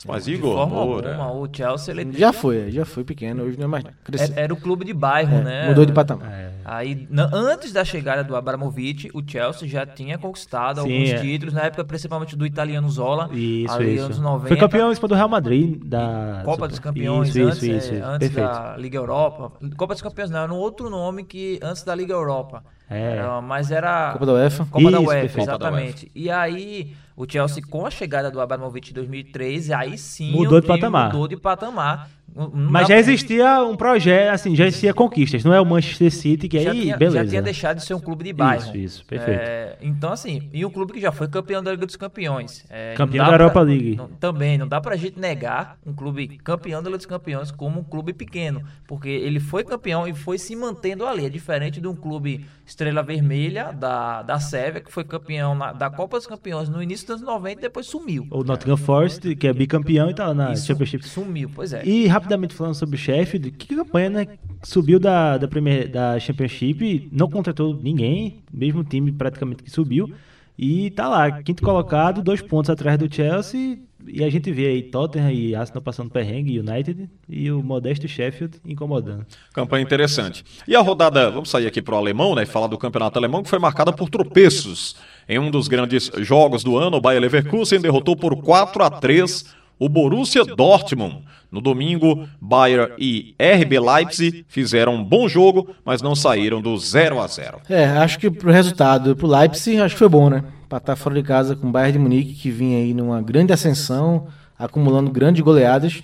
[0.07, 1.11] Mas De Igor forma Moura.
[1.17, 3.85] alguma, o Chelsea ele Já foi, já foi pequeno, hoje não é mais.
[4.05, 4.35] Cresceu.
[4.37, 5.69] é- era o clube de bairro, É, né?
[5.69, 6.53] Mudou de patamar.
[6.65, 11.19] Aí, na- antes da chegada do Abramovich, o Chelsea já tinha conquistado Sim, alguns é.
[11.21, 14.05] títulos, na época principalmente do italiano Zola, Isso, ali isso.
[14.05, 14.49] anos 90.
[14.49, 17.97] Foi campeão em cima do Real Madrid da Copa dos Campeões, Isso, antes, isso, é,
[17.97, 18.05] isso.
[18.07, 18.49] antes Perfeito.
[18.53, 19.53] da Liga Europa.
[19.77, 22.63] Copa dos Campeões não, era um outro nome que antes da Liga Europa.
[22.91, 23.17] É.
[23.17, 24.67] Era- mas era Copa da UEFA.
[24.71, 25.47] Copa da UEFA, perfeito.
[25.51, 26.11] Copa da exatamente.
[26.15, 30.69] E aí, o Chelsea, com a chegada do Abramovich em 2013, aí sim Mudou de
[30.69, 31.07] patamar.
[31.13, 32.09] mudou de patamar.
[32.53, 35.43] Mas já existia um projeto, assim, já existia conquistas.
[35.45, 37.25] Não é o Manchester City, que já aí, tinha, beleza.
[37.25, 38.63] já tinha deixado de ser um clube de bairro.
[38.63, 39.41] Isso, isso, perfeito.
[39.41, 42.65] É, então, assim, e um clube que já foi campeão da Liga dos Campeões.
[42.71, 43.97] É, Campeão da Europa pra- League.
[43.97, 47.81] não- também, não dá pra gente negar um clube campeão da Liga dos Campeões como
[47.81, 48.63] um clube pequeno.
[48.87, 51.27] Porque ele foi campeão e foi se mantendo ali.
[51.27, 55.91] É diferente de um clube Estrela Vermelha, da, da Sérvia, que foi campeão na- da
[55.91, 58.27] Copa dos Campeões no início dos anos 90 e depois sumiu.
[58.31, 61.07] O Nottingham Forest, que é bicampeão e tá na Isso, Championship.
[61.09, 61.83] sumiu, pois é.
[61.85, 64.27] E rapidamente falando sobre o Sheffield, que campanha, né?
[64.63, 70.13] Subiu da, da, Premier, da Championship, não contratou ninguém, mesmo time praticamente que subiu.
[70.59, 73.79] E tá lá, quinto colocado, dois pontos atrás do Chelsea.
[74.07, 78.59] E a gente vê aí Tottenham e Arsenal passando perrengue, United e o modesto Sheffield
[78.65, 79.25] incomodando.
[79.53, 80.45] Campanha interessante.
[80.67, 82.45] E a rodada, vamos sair aqui para o alemão, né?
[82.47, 84.97] Falar do campeonato alemão, que foi marcada por tropeços.
[85.29, 89.58] Em um dos grandes jogos do ano, o Bayer Leverkusen derrotou por 4 a 3
[89.79, 91.23] o Borussia Dortmund.
[91.51, 97.21] No domingo, Bayern e RB Leipzig fizeram um bom jogo, mas não saíram do 0
[97.21, 97.61] a 0.
[97.69, 100.45] É, acho que pro resultado, pro Leipzig, acho que foi bom, né?
[100.69, 103.53] Pra estar fora de casa com o Bayern de Munique, que vinha aí numa grande
[103.53, 104.27] ascensão,
[104.59, 106.03] acumulando grandes goleadas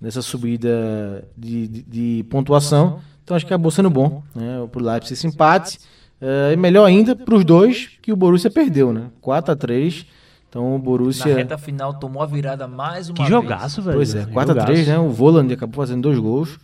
[0.00, 3.00] nessa subida de, de, de pontuação.
[3.22, 4.66] Então acho que acabou sendo bom, né?
[4.72, 5.78] Pro Leipzig esse empate.
[6.18, 9.10] É, e melhor ainda pros dois que o Borussia perdeu, né?
[9.20, 10.06] 4 a 3
[10.56, 11.34] Então o Na Borussia...
[11.36, 13.30] reta final tomou a virada mais uma Que vez.
[13.30, 13.96] jogaço, velho.
[13.98, 14.52] Pois é, Jogaço.
[14.54, 14.98] 4x3, né?
[14.98, 16.58] O Voland acabou fazendo dois gols.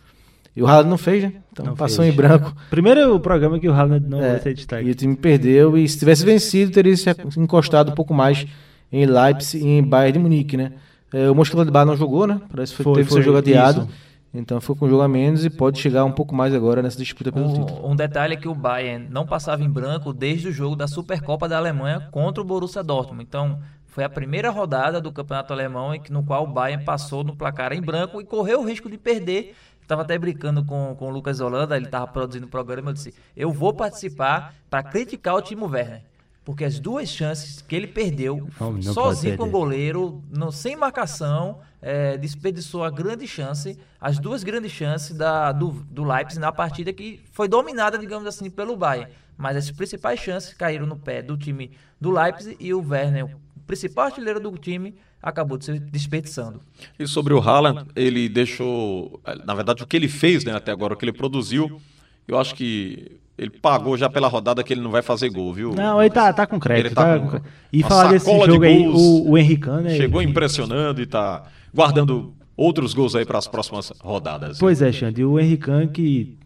[0.55, 1.33] E o Haaland não fez, né?
[1.51, 2.13] Então Não passou fez.
[2.13, 2.55] em branco.
[2.69, 4.89] Primeiro programa que o Haaland não É, vai ser e destaque.
[4.89, 5.77] o time perdeu.
[5.77, 8.45] E se tivesse vencido, teria se encostado um pouco mais
[8.91, 10.73] em Leipzig e em Bayern de Munique, né?
[11.11, 12.39] É, o Mönchengladbach não jogou, né?
[12.51, 13.81] Parece que foi, Foi, teve foi, seu jogo adiado.
[13.81, 13.89] isso.
[14.35, 16.97] Então foi com um jogo a menos e pode chegar um pouco mais agora nessa
[16.97, 17.85] disputa pelo título.
[17.87, 20.87] Um, um detalhe é que o Bayern não passava em branco desde o jogo da
[20.87, 23.23] Supercopa da Alemanha contra o Borussia Dortmund.
[23.23, 23.59] Então,
[23.93, 27.35] foi a primeira rodada do Campeonato Alemão em que, no qual o Bayern passou no
[27.35, 29.55] placar em branco e correu o risco de perder.
[29.79, 33.13] Estava até brincando com, com o Lucas Holanda, ele estava produzindo o programa, eu disse,
[33.37, 36.01] eu vou participar para criticar o Timo Werner.
[36.43, 40.75] Porque as duas chances que ele perdeu, Não, não sozinho com o goleiro, não, sem
[40.75, 46.51] marcação, é, desperdiçou a grande chance, as duas grandes chances da, do, do Leipzig na
[46.51, 49.13] partida que foi dominada, digamos assim, pelo Bayern.
[49.37, 54.05] Mas as principais chances caíram no pé do time do Leipzig e o Werner, principal
[54.05, 56.61] artilheiro do time, acabou de se desperdiçando.
[56.99, 59.21] E sobre o Haaland, ele deixou.
[59.45, 61.79] Na verdade, o que ele fez né, até agora, o que ele produziu,
[62.27, 65.73] eu acho que ele pagou já pela rodada que ele não vai fazer gol, viu?
[65.73, 66.87] Não, ele tá, tá com crédito.
[66.87, 69.67] Ele tá tá com com- E falar desse sacola de jogo aí, o, o Henrique
[69.69, 69.95] né?
[69.95, 74.59] Chegou impressionando e tá guardando outros gols aí para as próximas rodadas.
[74.59, 76.37] Pois é, Xande, o Henrique que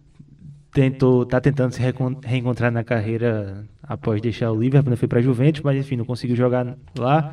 [0.78, 1.82] tentou, tá tentando se
[2.24, 6.36] reencontrar na carreira após deixar o Liverpool, né, foi pra Juventus, mas enfim, não conseguiu
[6.36, 7.32] jogar lá.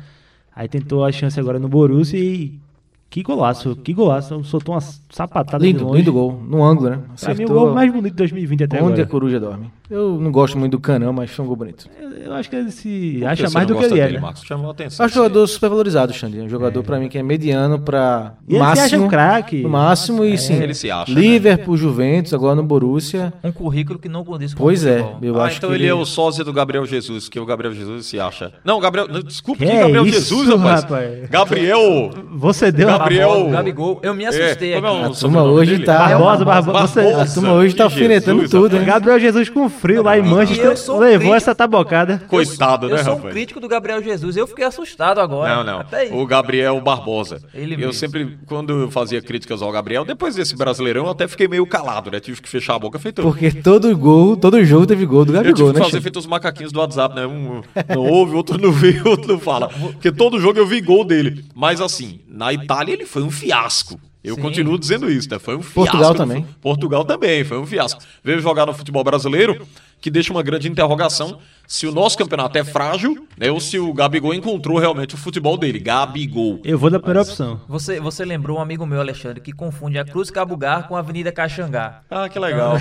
[0.55, 2.59] Aí tentou a chance agora no Borussia e
[3.07, 5.99] que golaço, que golaço, soltou uma sapatada de Lindo, longe.
[5.99, 6.41] lindo gol.
[6.49, 6.99] No ângulo, né?
[7.21, 9.05] Pra mim, o gol mais bonito de 2020 até Onde a agora.
[9.05, 9.71] coruja dorme.
[9.89, 11.87] Eu não gosto muito do Canão, mas foi um gol bonito.
[12.01, 14.19] Eu, eu acho que ele se Por acha mais do que ele é, dele, né?
[14.19, 14.41] Marcos?
[14.43, 15.05] Chamou a atenção.
[15.05, 16.39] Acho um jogador super valorizado, Xandi.
[16.39, 19.05] Um jogador pra mim que é mediano pra E ele se acha máximo.
[19.05, 19.61] um craque.
[19.61, 20.55] No máximo e sim.
[20.55, 21.21] ele se acha, né?
[21.21, 23.31] Liverpool, Juventus, agora no Borussia.
[23.43, 25.85] Um currículo que não condiz com Pois o é, eu Ah, acho então que ele
[25.85, 28.53] é o sósia do Gabriel Jesus, que o Gabriel Jesus se acha.
[28.63, 29.07] Não, Gabriel.
[29.23, 30.81] Desculpa, Que que Gabriel isso, Jesus, rapaz.
[30.83, 31.29] rapaz?
[31.29, 32.09] Gabriel.
[32.33, 34.87] Você deu a Gabriel- o Gabigol, eu me assustei É, é aqui.
[34.87, 38.83] o A turma hoje tá- Barbosa, Barbosa, você- A turma hoje tá alfinetando tudo, hein?
[38.83, 41.35] Gabriel Jesus com frio lá em E Manchester eu sou levou crítico.
[41.35, 42.21] essa tabocada.
[42.27, 43.33] Coitado, eu né, sou um rapaz?
[43.33, 45.63] crítico do Gabriel Jesus, eu fiquei assustado agora.
[45.63, 46.19] Não, não.
[46.19, 47.41] O Gabriel Barbosa.
[47.53, 47.93] Ele eu mesmo.
[47.93, 52.09] sempre, quando eu fazia críticas ao Gabriel, depois desse brasileirão, eu até fiquei meio calado,
[52.11, 52.19] né?
[52.19, 53.21] Tive que fechar a boca feito.
[53.21, 55.79] Porque todo gol, todo jogo teve gol do Eu tive né?
[55.79, 57.25] fazer feito os macaquinhos do WhatsApp, né?
[57.25, 59.69] Um não ouve, outro não vê, outro não fala.
[59.69, 61.45] Porque todo jogo eu vi gol dele.
[61.53, 63.99] Mas assim, na Itália ele foi um fiasco.
[64.25, 64.41] Eu Sim.
[64.41, 65.39] continuo dizendo isso, né?
[65.39, 65.73] Foi um fiasco.
[65.91, 66.47] Portugal também.
[66.61, 68.01] Portugal também, foi um fiasco.
[68.23, 69.65] Veio jogar no futebol brasileiro,
[70.01, 73.49] que deixa uma grande interrogação se o nosso campeonato é frágil, né?
[73.51, 75.79] Ou se o Gabigol encontrou realmente o futebol dele.
[75.79, 76.59] Gabigol.
[76.63, 77.59] Eu vou da primeira opção.
[77.67, 81.31] Você, você lembrou um amigo meu, Alexandre, que confunde a Cruz Cabugar com a Avenida
[81.31, 82.01] Caxangá.
[82.09, 82.77] Ah, que legal.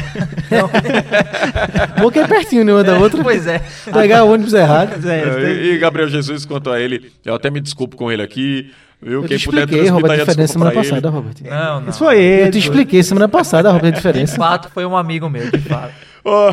[2.01, 2.73] Porque é pertinho, né?
[2.73, 3.23] Uma da outra.
[3.23, 3.63] Pois é.
[3.93, 4.95] Pegar o ônibus errado.
[5.15, 8.73] É, e, e Gabriel Jesus, quanto a ele, eu até me desculpo com ele aqui.
[9.01, 9.23] Viu?
[9.23, 10.83] Eu Quem te expliquei, Robert, a diferença semana ele.
[10.83, 11.35] passada, Robert.
[11.43, 11.91] Não, não.
[11.91, 12.49] Isso foi ele.
[12.49, 14.33] Eu te expliquei semana passada, Robert, a diferença.
[14.33, 15.93] De fato, foi um amigo meu, de fato.
[16.25, 16.51] Ó,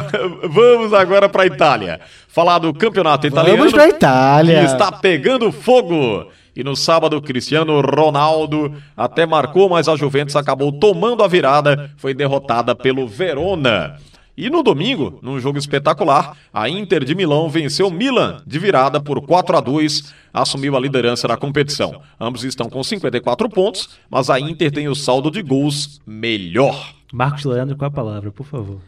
[0.49, 2.01] vamos agora para a Itália.
[2.27, 3.57] Falar do campeonato italiano.
[3.57, 4.59] Vamos pra Itália.
[4.59, 6.27] Que está pegando fogo.
[6.53, 11.91] E no sábado, Cristiano Ronaldo até marcou, mas a Juventus acabou tomando a virada.
[11.95, 13.95] Foi derrotada pelo Verona.
[14.35, 18.99] E no domingo, num jogo espetacular, a Inter de Milão venceu o Milan de virada
[18.99, 22.01] por 4 a 2, assumiu a liderança da competição.
[22.19, 26.93] Ambos estão com 54 pontos, mas a Inter tem o saldo de gols melhor.
[27.13, 28.79] Marcos Leandro com a palavra, por favor.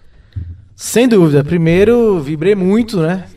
[0.75, 1.43] Sem dúvida.
[1.43, 3.27] Primeiro, vibrei muito, né?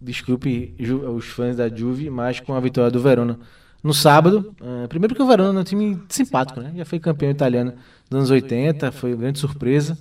[0.00, 0.74] Desculpe
[1.14, 3.38] os fãs da Juve, mas com a vitória do Verona
[3.82, 4.54] no sábado.
[4.62, 6.72] Eh, primeiro que o Verona é um time simpático, né?
[6.76, 7.72] Já foi campeão italiano
[8.10, 9.96] dos anos 80, foi uma grande surpresa.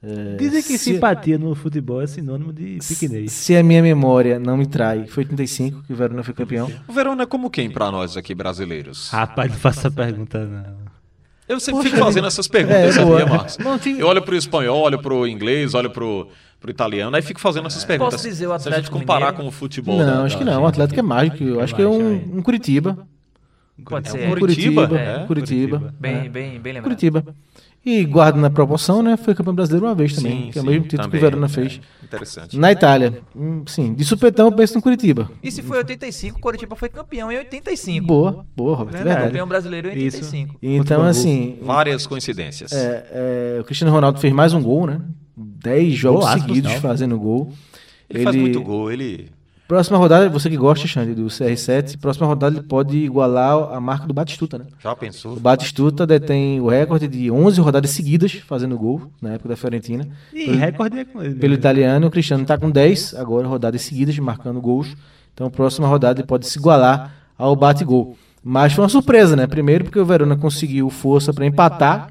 [0.00, 3.32] Eh, Dizem que se- simpatia no futebol é sinônimo de piquenês.
[3.32, 6.70] Se a minha memória não me trai, foi 85 que o Verona foi campeão.
[6.86, 9.10] O Verona é como quem para nós aqui brasileiros?
[9.10, 10.87] Rapaz, não faça essa pergunta, não.
[11.48, 13.26] Eu sempre Poxa, fico fazendo essas perguntas, é, sabia.
[13.26, 13.58] Marcos?
[13.58, 16.28] Não, tinha- Eu olho pro espanhol, olho pro inglês, olho pro,
[16.60, 18.20] pro italiano, aí fico fazendo essas perguntas.
[18.22, 19.42] dizer o Se a gente Atlético comparar Mineiro?
[19.42, 19.96] com o futebol.
[19.98, 20.62] Não, da- acho que não.
[20.62, 20.66] O.
[20.66, 21.42] Atlético é mágico.
[21.42, 22.98] Eu acho que é um, um Curitiba.
[23.84, 24.26] Pode É ser.
[24.32, 24.88] o Curitiba?
[24.88, 25.00] Curitiba.
[25.22, 25.94] É, Curitiba.
[26.00, 26.28] Bem, é.
[26.28, 26.82] bem, bem lembrado.
[26.82, 27.24] Curitiba.
[27.84, 29.16] E guarda na proporção, né?
[29.16, 31.46] Foi campeão brasileiro uma vez também, que é o mesmo título também, que o Verona
[31.46, 31.80] é, fez.
[32.02, 32.58] Interessante.
[32.58, 33.22] Na Itália.
[33.34, 35.30] Hum, Sim, de supetão eu penso no Curitiba.
[35.42, 38.06] E se foi 85, o Coritiba foi campeão em 85.
[38.06, 38.92] Boa, boa, Robert.
[38.92, 39.08] Verdade.
[39.08, 39.26] Verdade.
[39.28, 40.18] Campeão brasileiro em Isso.
[40.18, 40.58] 85.
[40.60, 41.04] Então, Futebol.
[41.06, 42.72] assim, Várias coincidências.
[42.72, 43.06] é,
[43.56, 45.00] é, o Cristiano Ronaldo fez mais um gol, né?
[45.36, 47.52] Dez jogos Golaço, seguidos fazendo gol.
[48.10, 49.30] Ele, faz muito gol, ele.
[49.68, 54.06] Próxima rodada, você que gosta, Xande, do CR7, próxima rodada ele pode igualar a marca
[54.06, 54.64] do Batistuta, né?
[54.82, 55.34] Já pensou?
[55.34, 60.08] O Batistuta detém o recorde de 11 rodadas seguidas fazendo gol na época da Fiorentina.
[60.32, 61.34] E recorde é com ele.
[61.34, 64.96] Pelo italiano, o Cristiano está com 10 agora rodadas seguidas marcando gols.
[65.34, 68.16] Então, próxima rodada ele pode se igualar ao bate-gol.
[68.42, 69.46] Mas foi uma surpresa, né?
[69.46, 72.10] Primeiro porque o Verona conseguiu força para empatar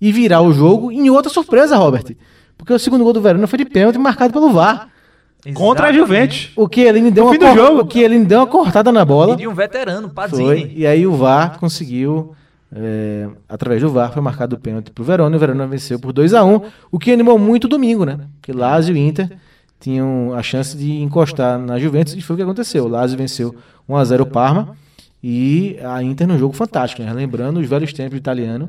[0.00, 0.92] e virar o jogo.
[0.92, 2.14] E em outra surpresa, Robert,
[2.56, 4.88] porque o segundo gol do Verona foi de pênalti marcado pelo VAR.
[5.54, 5.94] Contra a Exatamente.
[5.96, 6.50] Juventus.
[6.56, 7.80] O que ele deu No uma fim do cor- jogo.
[7.80, 9.34] o que ele deu uma cortada na bola.
[9.34, 10.14] E de um veterano, Foi.
[10.14, 10.72] Pazzini.
[10.76, 12.32] E aí o VAR conseguiu,
[12.74, 16.12] é, através do VAR, foi marcado o pênalti pro Verona e o Verona venceu por
[16.12, 16.60] 2 a 1
[16.92, 18.18] o que animou muito o domingo, né?
[18.40, 19.30] Porque Lazio e Inter
[19.80, 22.84] tinham a chance de encostar na Juventus e foi o que aconteceu.
[22.84, 23.52] O Lazio venceu
[23.88, 24.76] 1 a 0 o Parma
[25.20, 27.12] e a Inter num jogo fantástico, né?
[27.12, 28.68] Lembrando os velhos tempos italiano,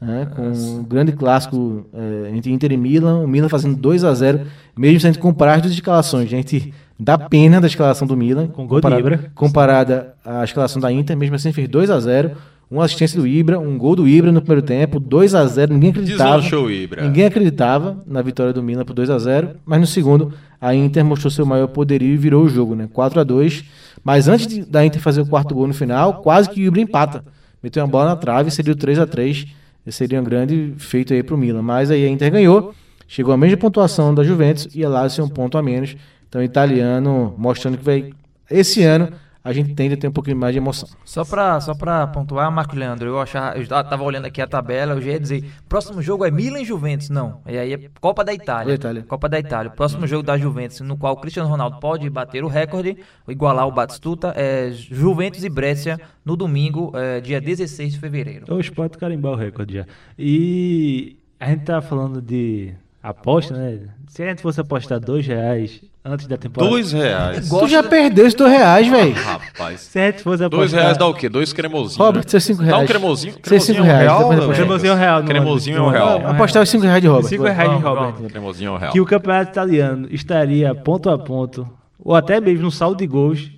[0.00, 0.26] né?
[0.34, 4.40] com um grande clássico é, entre Inter e Milan, o Milan fazendo 2 a 0
[4.76, 6.28] mesmo sendo comparar as duas escalações.
[6.28, 9.32] Gente, dá pena da escalação do Milan, Com gol comparada, Ibra.
[9.34, 12.32] comparada à escalação da Inter, mesmo assim fez 2 a 0
[12.68, 15.90] uma assistência do Ibra, um gol do Ibra no primeiro tempo, 2 a 0 ninguém
[15.90, 16.40] acreditava.
[16.40, 17.02] Deslanchou Ibra.
[17.04, 21.04] Ninguém acreditava na vitória do Milan por 2 a 0 mas no segundo a Inter
[21.04, 22.88] mostrou seu maior poderio e virou o jogo, né?
[22.92, 23.64] 4 a 2
[24.02, 26.80] Mas antes de- da Inter fazer o quarto gol no final, quase que o Ibra
[26.80, 27.24] empata.
[27.62, 29.46] Meteu uma bola na trave e seria o 3 a 3 Esse
[29.92, 31.62] seria um grande feito aí pro Milan.
[31.62, 32.74] Mas aí a Inter ganhou,
[33.06, 35.96] chegou à mesma pontuação da Juventus e a Lazio um ponto a menos.
[36.28, 38.10] Então o italiano mostrando que vai...
[38.50, 39.10] Esse ano
[39.46, 40.88] a gente tende a ter um pouquinho mais de emoção.
[41.04, 44.46] Só pra, só pra pontuar, Marco Leandro, eu achava, eu já tava olhando aqui a
[44.46, 47.90] tabela, eu já ia dizer, próximo jogo é Milan e Juventus, não, e aí é
[48.00, 48.74] Copa da Itália.
[48.74, 49.04] Itália.
[49.04, 49.70] Copa da Itália.
[49.70, 52.96] O próximo jogo da Juventus, no qual o Cristiano Ronaldo pode bater o recorde,
[53.28, 58.52] igualar o Batistuta, é Juventus e Brescia no domingo, é, dia 16 de fevereiro.
[58.52, 59.86] Hoje pode carimbar o recorde já.
[60.18, 63.88] E a gente tá falando de aposta, né?
[64.08, 66.70] Se a gente fosse apostar dois reais antes da temporada.
[66.70, 67.48] Dois reais.
[67.48, 69.12] Tu já perdeu esses dois reais, velho.
[69.14, 69.80] Rapaz.
[69.80, 70.58] Se a gente fosse apostar.
[70.60, 71.28] Dois reais dá o quê?
[71.28, 71.96] Dois cremosinhos.
[71.96, 72.28] Robert, né?
[72.28, 72.88] seus cinco Dá um reais.
[72.90, 73.32] cremosinho.
[73.32, 74.18] Seus Cremosinho cinco é um reais, real.
[74.30, 74.36] né.
[74.54, 75.20] Cremosinho é um real.
[75.22, 76.26] no- Cremosinho é um real.
[76.28, 77.28] Apostar os 5 reais de Robert.
[77.28, 78.12] Cinco reais de Robert.
[78.30, 78.92] Cremosinho é um real.
[78.92, 83.50] Que o campeonato italiano estaria ponto a ponto, ou até mesmo no saldo de gols,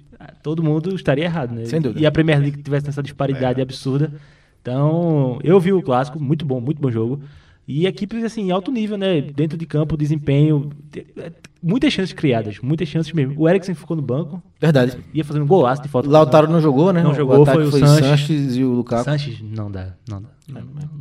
[0.42, 1.64] todo mundo estaria errado, né?
[1.66, 2.00] Sem dúvida.
[2.00, 4.10] E a Premier League tivesse essa disparidade absurda.
[4.60, 7.20] Então, eu vi o clássico, muito bom, muito bom jogo.
[7.68, 9.20] E equipes, assim, em alto nível, né?
[9.20, 10.70] Dentro de campo, desempenho.
[11.18, 11.30] é,
[11.62, 13.34] Muitas chances criadas, muitas chances mesmo.
[13.36, 14.96] O Eriksen ficou no banco, Verdade.
[15.12, 16.08] ia fazendo golaço de falta.
[16.08, 17.02] Lautaro não jogou, né?
[17.02, 18.06] Não jogou, ataque foi o foi Sanches.
[18.06, 19.04] Sanches e o Lukaku.
[19.04, 20.28] Sanches, não dá, não dá.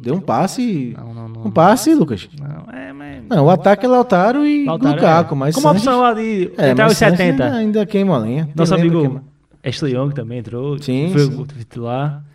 [0.01, 0.95] Deu um passe.
[0.97, 1.29] não, não.
[1.29, 2.27] não, Um passe, Lucas.
[2.37, 3.23] Não, é, mas...
[3.29, 5.37] Não, o ataque é Lautaro e Lautaro, Lukaku, é.
[5.37, 7.43] mas Como Sanches- opção ali, É, entrar os Sanches 70.
[7.45, 8.49] Ainda, ainda queima a lenha.
[8.55, 9.23] Nosso amigo queima.
[9.63, 10.77] Ashley Young também entrou.
[10.81, 11.39] Sim, foi sim.
[11.39, 12.25] o titular.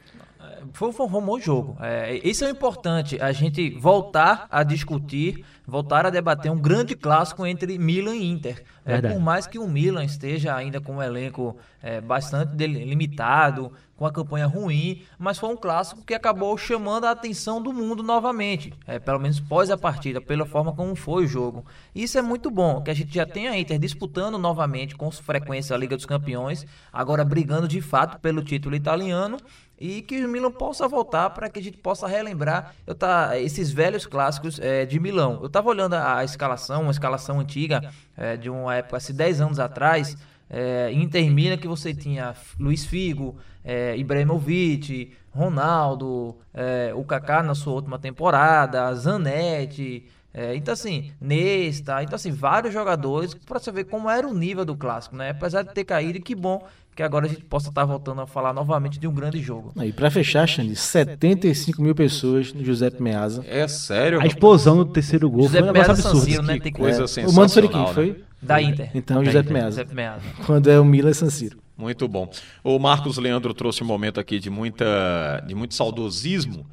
[0.73, 1.77] Foi um formou o jogo.
[1.81, 7.47] É, isso é importante, a gente voltar a discutir, voltar a debater um grande clássico
[7.47, 8.65] entre Milan e Inter.
[8.85, 14.07] É, por mais que o Milan esteja ainda com um elenco é, bastante limitado, com
[14.07, 18.73] a campanha ruim, mas foi um clássico que acabou chamando a atenção do mundo novamente,
[18.85, 21.65] é, pelo menos pós a partida, pela forma como foi o jogo.
[21.95, 25.77] Isso é muito bom, que a gente já tem a Inter disputando novamente com frequência
[25.77, 29.37] a Liga dos Campeões, agora brigando de fato pelo título italiano
[29.83, 33.73] e que o Milan possa voltar para que a gente possa relembrar eu tá, esses
[33.73, 35.41] velhos clássicos eh, de Milão.
[35.41, 39.41] Eu estava olhando a, a escalação, uma escalação antiga eh, de uma época, assim, 10
[39.41, 40.17] anos atrás,
[40.49, 47.57] eh, Inter Milan, que você tinha Luiz Figo, eh, Ibrahimovic, Ronaldo, eh, o Kaká na
[47.57, 53.85] sua última temporada, Zanetti, é, então assim, Nesta, então assim, vários jogadores para você ver
[53.85, 55.31] como era o nível do clássico, né?
[55.31, 58.53] Apesar de ter caído, que bom que agora a gente possa estar voltando a falar
[58.53, 59.73] novamente de um grande jogo.
[59.83, 63.45] E pra fechar, Xande, 75 mil pessoas no Giuseppe Meazza.
[63.49, 64.21] É sério?
[64.21, 66.31] A explosão no terceiro gol José foi um negócio Meazza absurdo.
[66.31, 66.55] Siro, né?
[66.55, 67.35] Que Tem coisa É, o sensacional.
[67.35, 67.81] Mano foi de quem?
[67.81, 67.95] né?
[67.95, 68.25] Foi?
[68.43, 68.91] Da Inter.
[68.95, 69.81] Então, Da Giuseppe Inter, Meazza.
[69.81, 70.27] Giuseppe Meazza.
[70.45, 71.59] Quando é o Milan é San Siro.
[71.79, 72.31] Muito bom.
[72.63, 76.67] O Marcos Leandro trouxe um momento aqui de, muita, de muito saudosismo,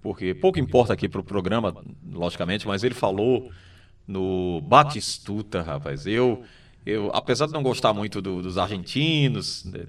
[0.00, 1.74] porque pouco importa aqui para o programa,
[2.12, 3.50] logicamente, mas ele falou
[4.06, 6.06] no Batistuta, rapaz.
[6.06, 6.42] Eu,
[6.86, 9.84] eu apesar de não gostar muito do- dos argentinos, né,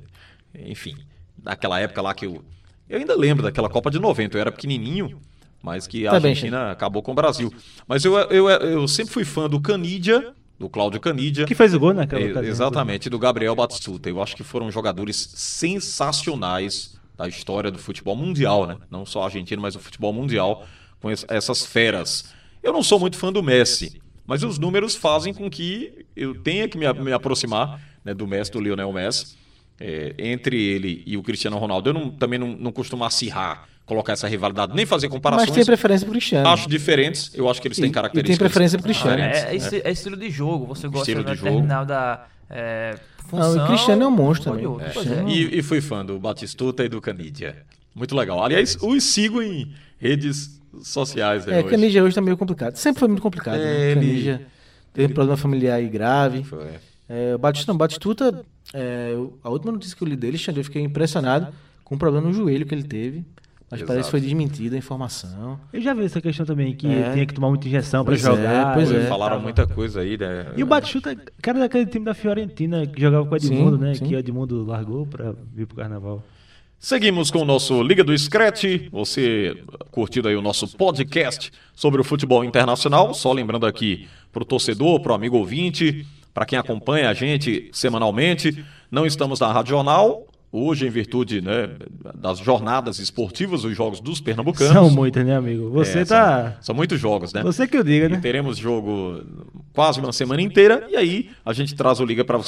[0.66, 0.96] enfim,
[1.44, 2.44] naquela época lá que eu.
[2.90, 5.20] Eu ainda lembro daquela Copa de 90, eu era pequenininho,
[5.62, 7.54] mas que a Tá Argentina acabou com o Brasil.
[7.88, 11.46] Mas eu, eu, eu sempre fui fã do Canidia, do Cláudio Canidia.
[11.46, 12.50] Que fez o gol naquela É, ocasião.
[12.52, 14.10] Exatamente, do Gabriel Batistuta.
[14.10, 18.78] Eu acho que foram jogadores sensacionais da história do futebol mundial, né?
[18.90, 20.66] Não só argentino, mas o futebol mundial
[21.00, 22.32] com es- essas feras.
[22.64, 26.68] Eu não sou muito fã do Messi, mas os números fazem com que eu tenha
[26.68, 29.36] que me, me aproximar né, do Messi, do Lionel Messi.
[29.80, 34.14] É, entre ele e o Cristiano Ronaldo, eu não- também não, não costumo acirrar, colocar
[34.14, 35.50] essa rivalidade, nem fazer comparações.
[35.50, 36.50] Mas tem preferência pro Cristiano.
[36.50, 38.38] Acho diferentes, eu acho que eles têm E- e tem características.
[38.40, 39.16] preferência pro Cristiano.
[39.18, 42.98] diferentes, É, é, esti- é estilo de jogo, você gosta Estilo de de determinada é,
[43.30, 43.56] função.
[43.56, 45.30] Não, o Cristiano é um monstro de também.
[45.30, 47.64] E, e fui fã do Batistuta e do Canidia.
[47.94, 48.44] Muito legal.
[48.44, 51.46] Aliás, os sigo em redes sociais.
[51.46, 51.70] né, É, hoje.
[51.70, 52.76] Canija hoje tá meio complicado.
[52.76, 53.58] Sempre foi muito complicado.
[53.60, 54.04] É, né?
[54.06, 54.46] ele-
[54.94, 56.44] teve um problema familiar aí grave.
[56.44, 56.66] Foi.
[57.10, 59.14] É, o Batistuta, não, Batistuta é,
[59.44, 61.48] a última notícia que eu li dele, Xander, eu fiquei impressionado
[61.84, 63.24] com um problema no joelho que ele teve.
[63.70, 63.88] Mas Exato.
[63.92, 65.60] parece que foi desmentida a informação.
[65.74, 67.12] Eu já vi essa questão também, que É.
[67.12, 68.74] tinha que tomar muita injeção pra Pois é, jogar.
[68.74, 69.06] pois e é.
[69.08, 70.54] Falaram tava- muita coisa aí, né?
[70.56, 73.94] E o Batistuta, cara daquele time da Fiorentina que jogava com o Edmundo, Sim, né?
[73.96, 74.06] sim.
[74.06, 76.24] Que o Edmundo largou pra vir pro carnaval.
[76.80, 78.88] Seguimos com o nosso Liga do Scratch.
[78.92, 79.58] Você
[79.90, 83.16] curtindo aí o nosso podcast sobre o futebol internacional.
[83.16, 86.06] Só lembrando aqui pro torcedor, pro amigo ouvinte,
[86.36, 90.28] para quem acompanha a gente semanalmente, não estamos na Rádio Jornal.
[90.50, 91.70] Hoje, em virtude né,
[92.16, 94.72] das jornadas esportivas, os jogos dos pernambucanos.
[94.74, 95.70] São muitas, né, amigo?
[95.72, 96.52] Você É, tá.
[96.52, 97.44] São, são muitos jogos, né?
[97.44, 98.20] Você que eu diga, E né?
[98.22, 99.22] teremos jogo
[99.74, 100.88] quase uma semana inteira.
[100.90, 102.40] E aí a gente traz o Liga para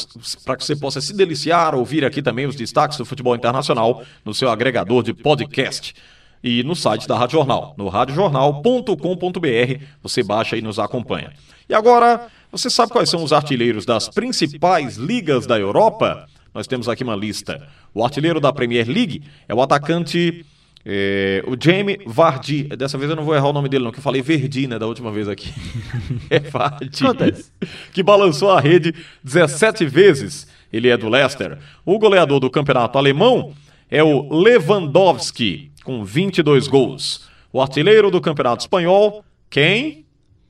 [0.56, 4.50] que você possa se deliciar, ouvir aqui também os destaques do futebol internacional no seu
[4.50, 5.93] agregador de podcast.
[6.41, 11.34] E no site da Rádio Jornal, no radiojornal.com.br, você baixa e nos acompanha.
[11.68, 16.26] E agora, você sabe quais são os artilheiros das principais ligas da Europa?
[16.54, 17.68] Nós temos aqui uma lista.
[17.94, 20.46] O artilheiro da Premier League é o atacante
[20.86, 22.64] é, o Jamie Vardy.
[22.64, 24.80] Dessa vez eu não vou errar o nome dele, não, que eu falei Verdi, né,
[24.80, 25.54] da última vez aqui.
[26.30, 27.04] é Vardy.
[27.04, 27.52] Acontece.
[27.94, 30.48] Que balançou a rede 17 vezes.
[30.72, 31.58] Ele é do Leicester.
[31.86, 33.54] O goleador do campeonato alemão
[33.90, 37.28] é o Lewandowski, com 22 gols.
[37.52, 40.06] O artilheiro do campeonato espanhol, quem?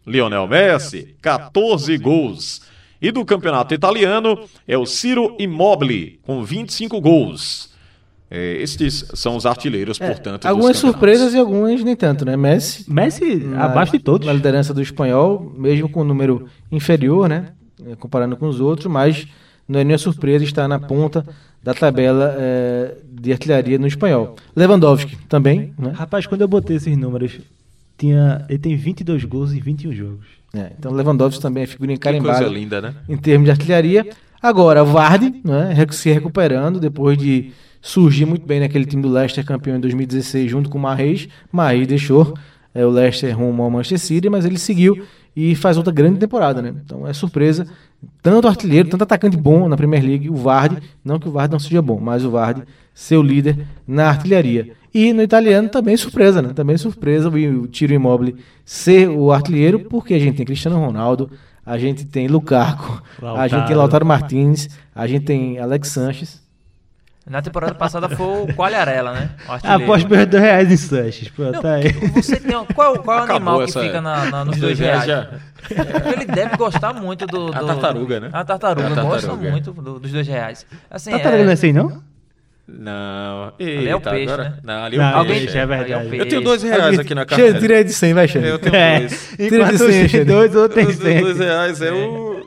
[0.06, 2.62] Lionel Messi, 14 gols.
[3.02, 4.38] E do campeonato italiano
[4.68, 7.70] é o Ciro Immobile, com 25 gols.
[8.32, 10.42] É, estes são os artilheiros, portanto.
[10.42, 12.38] dos É, Algumas surpresas e algumas nem tanto, né?
[12.38, 12.86] Messi.
[12.92, 14.28] Messi na- abaixo de todos.
[14.28, 17.54] Na liderança do espanhol, mesmo com um número inferior, né?
[17.88, 19.26] eh, Comparando com os outros, mas
[19.68, 21.26] não é nenhuma surpresa estar na ponta
[21.64, 24.36] da tabela eh, de artilharia no espanhol.
[24.56, 25.92] Lewandowski também, né?
[25.96, 27.40] Rapaz, quando eu botei esses números,
[27.98, 30.28] tinha, ele tem 22 gols em 21 jogos.
[30.54, 32.96] É, então Lewandowski também é figurinha Que coisa carimbada linda, né?
[33.08, 34.08] em termos de artilharia.
[34.42, 39.78] Agora, Vardy, né, se recuperando depois de surgir muito bem naquele time do Leicester campeão
[39.78, 41.28] em 2016 junto com o Marreis.
[41.52, 42.34] Marreis deixou
[42.74, 46.62] é, o Leicester rumo ao Manchester City, mas ele seguiu e faz outra grande temporada,
[46.62, 46.74] né?
[46.84, 47.68] Então é surpresa.
[48.22, 51.60] Tanto artilheiro, tanto atacante bom na Premier League, o Vardy, não que o Vardy não
[51.60, 54.74] seja bom, mas o Vardy ser o líder na artilharia.
[54.94, 56.50] E no italiano também surpresa, né?
[56.54, 58.36] Também surpresa o Tiro Immobile
[58.66, 61.30] ser o artilheiro, porque a gente tem Cristiano Ronaldo,
[61.66, 63.76] a gente tem Lukaku, a gente tem.
[63.76, 66.42] Lautaro Martins, a gente tem Alex Sanches.
[67.28, 69.30] Na temporada passada foi o Qualharela, né?
[69.48, 71.30] O Ah, após meus dois reais em Sanches.
[71.30, 71.92] Pô, Não, tá aí.
[72.16, 74.62] Você tem, qual, qual é o Acabou animal essa- que fica na, na- nos Os
[74.62, 75.30] dois reais já-
[76.14, 77.54] Ele deve gostar muito do.
[77.54, 78.30] A do- tartaruga, né?
[78.34, 79.52] A tartaruga, É a gosta tartaruga.
[79.52, 80.66] muito do- dos dois reais.
[80.90, 82.02] Assim, Tartaruga não é assim, não?
[82.68, 83.54] Não.
[83.60, 84.54] Ali é o Eita, peixe, agora- né?
[84.64, 85.40] Não, ali é o Não, peixe.
[85.42, 85.92] peixe, é verdade.
[85.94, 87.60] É o Eu tenho dois reais aqui na carteira.
[87.60, 88.48] tira de 100, vai, Xande.
[88.48, 89.00] Eu tenho É.
[89.00, 89.30] dois.
[89.36, 90.24] Tira de Enquanto cem, os Xande.
[90.26, 91.22] dois, outro tem Os cem.
[91.22, 92.39] dois reais é o.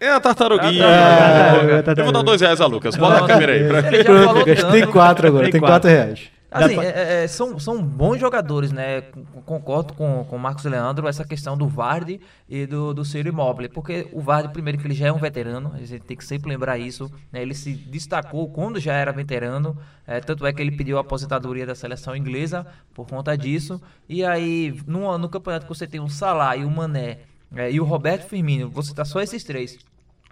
[0.00, 0.84] É a tartaruguinha.
[0.86, 2.96] Ah, tartaruga, Eu vou dar dois reais a Lucas.
[2.96, 3.66] Bota a câmera aí.
[3.66, 3.78] Pra...
[3.88, 4.92] Ele já falou Lucas, tem tanto.
[4.92, 5.74] quatro agora, Tem quatro.
[5.74, 6.36] quatro reais.
[6.48, 9.02] Assim, é- é- são, são bons jogadores, né?
[9.44, 13.68] Concordo com, com o Marcos Leandro, essa questão do Vardy e do, do Ciro Immobile.
[13.68, 16.48] Porque o Vardy, primeiro, que ele já é um veterano, a gente tem que sempre
[16.48, 17.10] lembrar isso.
[17.32, 19.76] né, Ele se destacou quando já era veterano,
[20.06, 23.80] é, tanto é que ele pediu a aposentadoria da seleção inglesa por conta disso.
[24.08, 27.18] E aí, no, no campeonato que você tem o Salah e o Mané
[27.54, 29.78] é, e o Roberto Firmino, vou citar só esses três,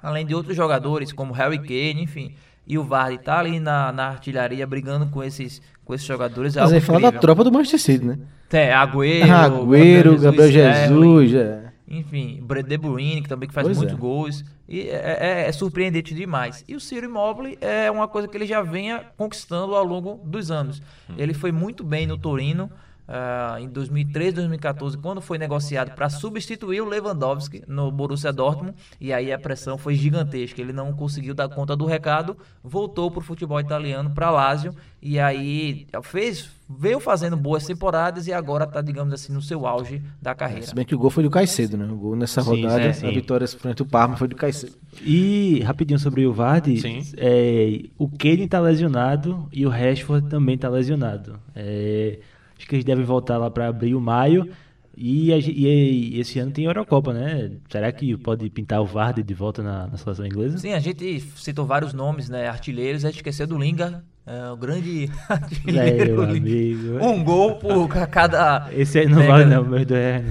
[0.02, 2.34] além de outros jogadores como Harry Kane, enfim.
[2.66, 6.56] E o Vardy tá ali na, na artilharia brigando com esses, com esses jogadores.
[6.56, 8.18] É Mas aí fala da tropa do Manchester City, né?
[8.48, 11.34] Tem Agüero, Agüero, Gabriel Sterling, Jesus.
[11.34, 11.72] é.
[11.86, 13.98] enfim, Bre- De Bruyne, que também que faz Pois muitos é.
[13.98, 14.44] gols.
[14.66, 16.64] E é, é- é surpreendente demais.
[16.66, 20.50] E o Ciro Immobile é uma coisa que ele já venha conquistando ao longo dos
[20.50, 20.80] anos.
[21.18, 22.70] Ele foi muito bem no Torino,
[23.06, 29.12] ah, em 2013, 2014, quando foi negociado para substituir o Lewandowski no Borussia Dortmund, e
[29.12, 30.60] aí a pressão foi gigantesca.
[30.60, 35.20] Ele não conseguiu dar conta do recado, voltou para o futebol italiano, para Lazio, e
[35.20, 40.34] aí fez, veio fazendo boas temporadas e agora está, digamos assim, no seu auge da
[40.34, 40.66] carreira.
[40.66, 41.84] Se bem que o gol foi do Caicedo, né?
[41.84, 43.12] O gol nessa Sim, rodada, é, a sim.
[43.12, 44.72] vitória frente ao Parma foi do Caicedo.
[45.02, 47.02] E rapidinho sobre o Vardy, Sim.
[47.18, 51.38] é, o Kane tá lesionado e o Rashford também tá lesionado.
[51.54, 52.18] É,
[52.56, 54.48] acho que eles devem voltar lá para abril, maio.
[54.96, 57.50] E, a e esse ano tem Eurocopa, né?
[57.68, 60.58] Será que pode pintar o Vardy de volta na, na seleção inglesa?
[60.58, 62.48] Sim, a gente citou vários nomes, né?
[62.48, 66.22] Artilheiros, a gente esqueceu do Lingard, é, o grande artilheiro.
[66.22, 67.04] meu amigo.
[67.04, 68.68] Um gol por cada.
[68.72, 70.00] Esse aí não vale não, meu Deus.
[70.00, 70.24] é.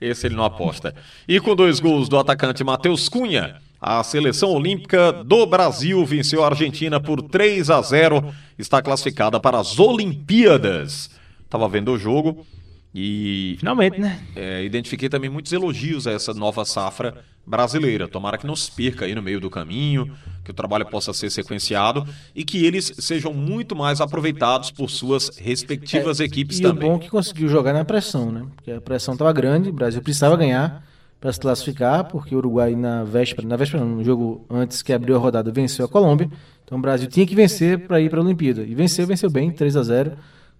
[0.00, 0.94] Esse ele não aposta.
[1.26, 6.48] E com dois gols do atacante Matheus Cunha, a seleção olímpica do Brasil venceu a
[6.48, 11.17] Argentina por 3 a 0, está classificada para as Olimpíadas.
[11.48, 12.46] Tava vendo o jogo
[12.94, 14.18] e Finalmente, né?
[14.34, 17.14] é, identifiquei também muitos elogios a essa nova safra
[17.46, 18.08] brasileira.
[18.08, 20.12] Tomara que não se perca aí no meio do caminho,
[20.44, 25.36] que o trabalho possa ser sequenciado e que eles sejam muito mais aproveitados por suas
[25.38, 26.88] respectivas equipes e também.
[26.88, 28.46] o bom é que conseguiu jogar na pressão, né?
[28.56, 30.84] Porque a pressão estava grande, o Brasil precisava ganhar
[31.20, 35.16] para se classificar, porque o Uruguai na véspera, na véspera no jogo antes que abriu
[35.16, 36.30] a rodada, venceu a Colômbia.
[36.64, 38.62] Então o Brasil tinha que vencer para ir para a Olimpíada.
[38.62, 40.12] E venceu, venceu bem, 3 a 0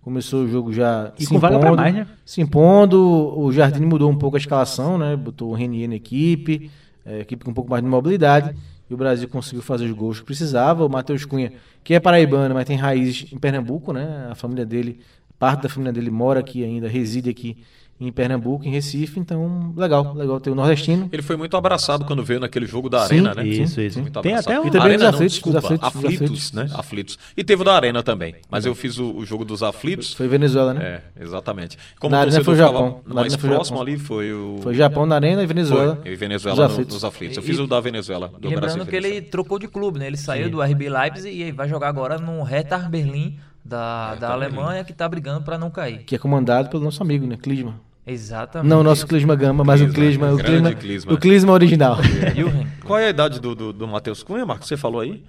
[0.03, 2.07] Começou o jogo já E com vaga pra mais, né?
[2.25, 2.99] se impondo.
[3.39, 5.15] O Jardim mudou um pouco a escalação, né?
[5.17, 6.71] Botou o Renier na equipe,
[7.05, 8.55] é, equipe com um pouco mais de mobilidade.
[8.89, 10.85] E o Brasil conseguiu fazer os gols que precisava.
[10.87, 11.53] O Matheus Cunha,
[11.85, 14.29] que é paraibano, mas tem raízes em Pernambuco, né?
[14.31, 15.01] A família dele,
[15.39, 17.59] parte da família dele mora aqui ainda, reside aqui
[18.01, 19.19] em Pernambuco, em Recife.
[19.19, 21.09] Então, legal, legal ter o nordestino.
[21.13, 23.47] Ele foi muito abraçado quando veio naquele jogo da Sim, Arena, né?
[23.47, 23.95] isso, sim, isso.
[23.97, 24.03] sim.
[24.03, 24.53] Muito Tem abraçado.
[24.57, 26.53] até o- E também Arena os não, aflitos, desculpa, os aflitos, os aflitos, aflitos.
[26.53, 26.69] né?
[26.75, 27.19] Aflitos.
[27.37, 30.15] E teve o da Arena também, mas eu fiz o, o jogo dos aflitos.
[30.15, 31.03] Foi Venezuela, né?
[31.19, 31.77] É, exatamente.
[31.99, 33.01] Como Na Arena foi o Japão.
[33.07, 33.81] Mais o próximo Japão.
[33.83, 34.59] ali foi o...
[34.63, 35.97] Foi Japão na Arena e Venezuela.
[36.03, 36.95] Foi, e Venezuela nos no- aflitos.
[36.95, 37.37] nos aflitos.
[37.37, 38.61] Eu E- fiz o da Venezuela, do E Brasil.
[38.61, 39.31] lembrando e que ele Venezuela.
[39.33, 40.07] trocou de clube, né?
[40.07, 44.83] Ele saiu do RB Leipzig e vai jogar agora no Hertha Berlim da, da Alemanha,
[44.85, 45.99] que tá brigando para não cair.
[46.05, 47.37] Que é comandado pelo nosso amigo, né?
[47.37, 47.75] Clisma.
[48.09, 48.69] Exatamente.
[48.69, 51.13] Não o nosso Clisma Gama, mas o Clisma, o Clisma, Clisma.
[51.13, 51.99] o Clisma original.
[52.85, 54.67] Qual é a idade do, do, do Matheus Cunha, Marcos?
[54.67, 55.23] Você falou aí?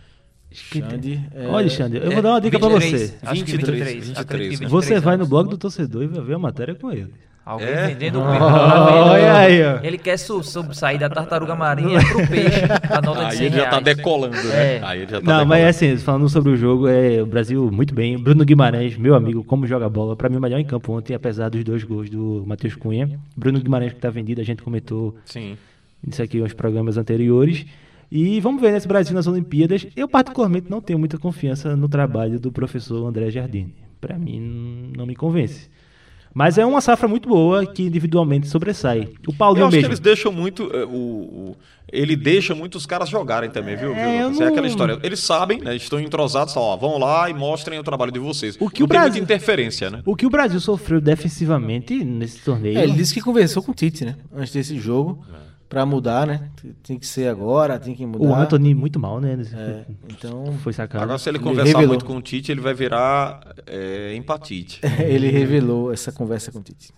[0.51, 3.17] Xande, é, Olha, Alexandre, eu vou dar uma dica pra 23, você.
[3.21, 3.93] Acho que 23, 23.
[4.07, 4.69] 23, acredito que né?
[4.69, 7.13] 23 Você vai no blog do torcedor e vai ver a matéria com ele.
[7.51, 7.87] Alguém É?
[7.87, 9.21] vendendo o Olha peixe.
[9.21, 9.35] Vendo?
[9.35, 9.79] aí, ó.
[9.83, 13.45] Ele quer su, su- sair da tartaruga marinha pro peixe, a nota de Aí 100
[13.47, 13.83] ele já tá reais.
[13.83, 14.75] decolando, né?
[14.77, 14.81] É.
[14.83, 15.65] Aí ele já tá Não, mas decolando.
[15.65, 18.17] é assim, falando sobre o jogo, é o Brasil muito bem.
[18.19, 21.49] Bruno Guimarães, meu amigo, como joga bola, pra mim o melhor em campo ontem, apesar
[21.49, 23.19] dos dois gols do Matheus Cunha.
[23.35, 25.57] Bruno Guimarães que tá vendido, a gente comentou Sim.
[26.07, 27.65] isso aqui nos programas anteriores.
[28.11, 29.87] E vamos ver nesse Brasil nas Olimpíadas.
[29.95, 33.73] Eu particularmente não tenho muita confiança no trabalho do professor André Jardine.
[34.01, 35.69] Pra mim não me convence.
[36.39, 39.09] Mas é uma safra muito boa que individualmente sobressai.
[39.27, 39.89] O Eu Paulinho acho que mesmo.
[39.89, 40.69] eles deixam muito.
[40.73, 40.89] eh, o,
[41.51, 41.57] o-
[41.91, 43.89] ele deixa muito os caras jogarem também, viu?
[43.93, 44.39] viu, É, eu Lucas?
[44.39, 44.99] É não- aquela história.
[45.03, 45.75] Eles sabem, né?
[45.75, 48.55] Estão entrosados, ó, vão lá e mostrem o trabalho de vocês.
[48.57, 50.01] O que não o tem Brasil- muita interferência, né?
[50.05, 52.77] O que o Brasil sofreu defensivamente nesse torneio.
[52.77, 54.15] É, ele disse que conversou com o Tite, né?
[54.33, 55.25] Antes desse jogo.
[55.33, 55.48] É.
[55.69, 56.49] Pra mudar, né?
[56.81, 58.25] Tem que ser agora, tem que mudar.
[58.25, 59.37] O Anthony muito mal, né?
[59.53, 61.03] É, então, Foi sacado.
[61.03, 61.87] Agora, se ele Ele conversar revelou.
[61.89, 64.81] muito com o Tite, ele vai virar é, empatite.
[64.99, 66.91] ele revelou essa conversa com o Tite.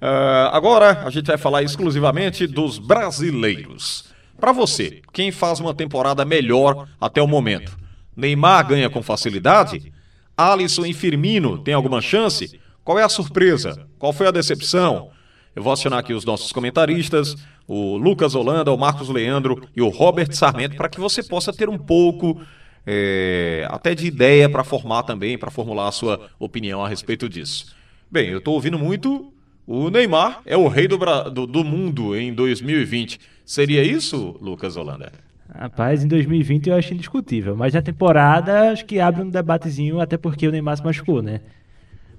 [0.00, 4.06] Ah, agora, a gente vai falar exclusivamente dos brasileiros.
[4.36, 7.76] Pra você, quem faz uma temporada melhor até o momento?
[8.16, 9.92] Neymar ganha com facilidade?
[10.36, 12.58] Alisson e Firmino têm alguma chance?
[12.82, 13.86] Qual é a surpresa?
[13.96, 15.10] Qual foi a decepção?
[15.54, 17.36] Eu vou acionar aqui os nossos comentaristas,
[17.66, 21.68] o Lucas Holanda, o Marcos Leandro e o Robert Sarmento, para que você possa ter
[21.68, 22.40] um pouco
[22.86, 27.74] é, até de ideia para formar também, para formular a sua opinião a respeito disso.
[28.10, 29.32] Bem, eu estou ouvindo muito.
[29.66, 30.98] O Neymar é o rei do,
[31.30, 33.20] do- do mundo em 2020.
[33.44, 35.12] Seria isso, Lucas Holanda?
[35.54, 37.54] Rapaz, em 2020 eu acho indiscutível.
[37.56, 41.40] Mas na temporada acho que abre um debatezinho, até porque o Neymar se machucou, né?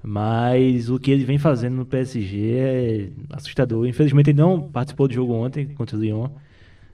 [0.06, 3.88] Mas o que ele vem fazendo no PSG é assustador.
[3.88, 6.28] Infelizmente ele não participou do jogo ontem contra o Lyon.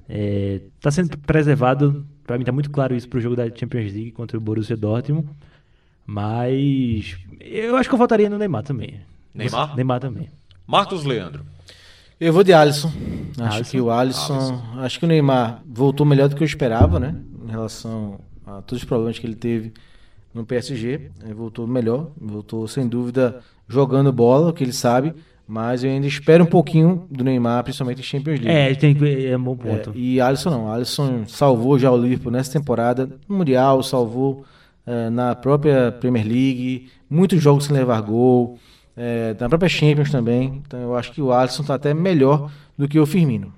[0.08, 4.12] É, tá sendo preservado, pra mim tá muito claro isso pro jogo da Champions League
[4.12, 5.28] contra o Borussia Dortmund.
[6.06, 9.00] Mas eu acho que eu votaria no Neymar também.
[9.34, 9.76] Neymar?
[9.76, 10.30] Neymar também.
[10.68, 11.44] Marcos Leandro.
[12.20, 12.92] Eu vou de Alisson.
[13.40, 13.72] Acho Alisson?
[13.72, 17.16] que o Alisson, Acho que o Neymar voltou melhor do que eu esperava, né?
[17.48, 19.74] Em relação a todos os problemas que ele teve
[20.40, 21.12] no PSG.
[21.24, 22.12] Ele voltou melhor.
[22.20, 25.14] Voltou, sem dúvida, jogando bola, o que ele sabe.
[25.48, 28.48] Mas eu ainda espero um pouquinho do Neymar, principalmente em Champions League.
[28.50, 29.98] É, tem que é um bom É, ponto.
[29.98, 30.72] e Alisson não.
[30.72, 33.10] Alisson salvou já o Liverpool nessa temporada.
[33.28, 34.46] No Mundial, salvou
[34.86, 36.90] eh, na própria Premier League.
[37.10, 38.60] Muitos jogos sem levar gol.
[38.96, 40.62] é, na própria Champions também.
[40.68, 43.52] Então eu acho que o Alisson está até melhor do que o Firmino.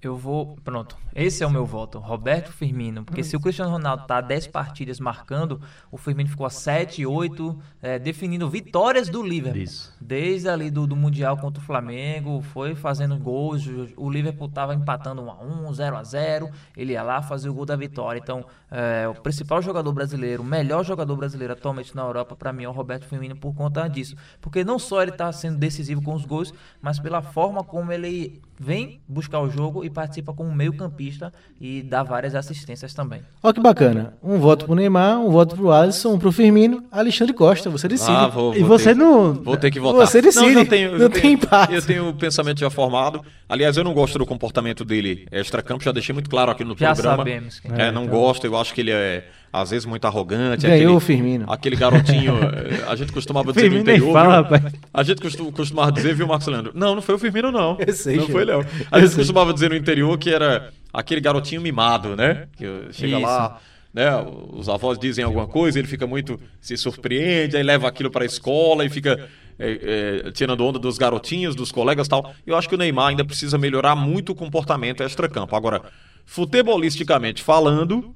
[0.00, 0.56] Eu vou.
[0.62, 0.96] Pronto.
[1.12, 1.98] Esse é o meu voto.
[1.98, 3.04] Roberto Firmino.
[3.04, 7.58] Porque se o Cristiano Ronaldo tá 10 partidas marcando, o Firmino ficou a 7, 8,
[7.82, 9.60] é, definindo vitórias do Liverpool.
[9.60, 9.92] Isso.
[10.00, 13.66] Desde ali do, do Mundial contra o Flamengo, foi fazendo gols.
[13.96, 16.50] o- Liverpool tava empatando 1x1, 0x0.
[16.76, 18.20] Ele ia lá fazer o gol da vitória.
[18.22, 22.62] Então, é, o principal jogador brasileiro, o melhor jogador brasileiro atualmente na Europa, para mim,
[22.62, 24.14] é o Roberto Firmino por conta disso.
[24.40, 28.40] Porque não só ele tá sendo decisivo com os gols, mas pela forma como ele
[28.60, 33.22] vem buscar o jogo e participa como meio-campista e dá várias assistências também.
[33.42, 34.14] Olha que bacana.
[34.22, 36.82] Um voto pro Neymar, um voto pro Alisson, um pro Firmino.
[36.90, 38.10] Alexandre Costa, você decide.
[38.10, 39.34] Ah, vou, E vou você ter, não.
[39.34, 40.06] Vou ter que votar.
[40.06, 41.74] Você decide, Não, eu tenho, eu não tenho- tem empate.
[41.74, 43.22] Eu tenho o pensamento já formado.
[43.48, 46.92] Aliás, eu não gosto do comportamento dele extra-campo, já deixei muito claro aqui no Já
[46.94, 47.16] programa.
[47.18, 50.62] sabemos quem É, não gosto, eu acho que ele é, às vezes, muito arrogante.
[50.66, 51.46] Ganhou aquele, o Firmino.
[51.50, 54.12] Aquele garotinho, eh, a gente costumava dizer no Firmino nem interior.
[54.12, 54.72] fala, rapaz.
[54.92, 56.72] A gente costu- costumava dizer, viu, Marcos Leandro?
[56.74, 57.76] Não, não foi o Firmino, não.
[57.78, 58.32] Eu sei, não Gil.
[58.32, 58.64] foi, Léo.
[58.90, 62.46] A gente costumava dizer no interior que era aquele garotinho mimado, né?
[62.56, 63.26] Que chega Isso.
[63.26, 63.58] lá,
[63.92, 64.10] né?
[64.52, 66.38] Os avós dizem alguma coisa, ele fica muito.
[66.60, 69.28] se surpreende, aí leva aquilo pra escola e fica.
[69.58, 72.32] é, é, tirando onda dos garotinhos, dos colegas e tal.
[72.46, 75.56] Eu acho que o Neymar ainda precisa melhorar muito o comportamento extra-campo.
[75.56, 75.82] Agora,
[76.24, 78.14] futebolisticamente falando,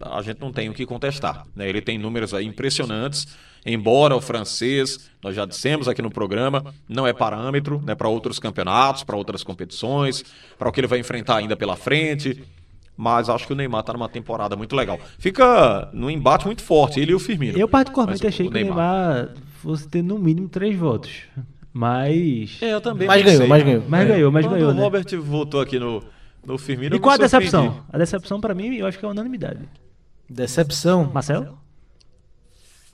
[0.00, 1.44] a gente não tem o que contestar.
[1.54, 1.68] Né?
[1.68, 3.26] Ele tem números aí impressionantes,
[3.66, 8.38] embora o francês, nós já dissemos aqui no programa, não é parâmetro né, para outros
[8.38, 10.24] campeonatos, para outras competições,
[10.58, 12.42] para o que ele vai enfrentar ainda pela frente.
[12.96, 14.98] Mas acho que o Neymar está numa temporada muito legal.
[15.18, 17.56] Fica num embate muito forte, ele e o Firmino.
[17.56, 21.22] Eu particularmente Mas achei o que o Neymar fosse ter no mínimo três votos.
[21.72, 22.58] Mas.
[22.60, 23.06] É, eu também.
[23.06, 23.84] Mas ganhou, mas ganhou.
[23.86, 24.82] Mas ganhou, mas Quando ganhou, o né?
[24.82, 26.02] Robert votou aqui no,
[26.44, 26.96] no Firmino.
[26.96, 27.44] E qual a surpreendi.
[27.46, 27.84] decepção?
[27.92, 29.60] A decepção pra mim, eu acho que é unanimidade.
[30.28, 31.10] Decepção.
[31.12, 31.58] Marcelo?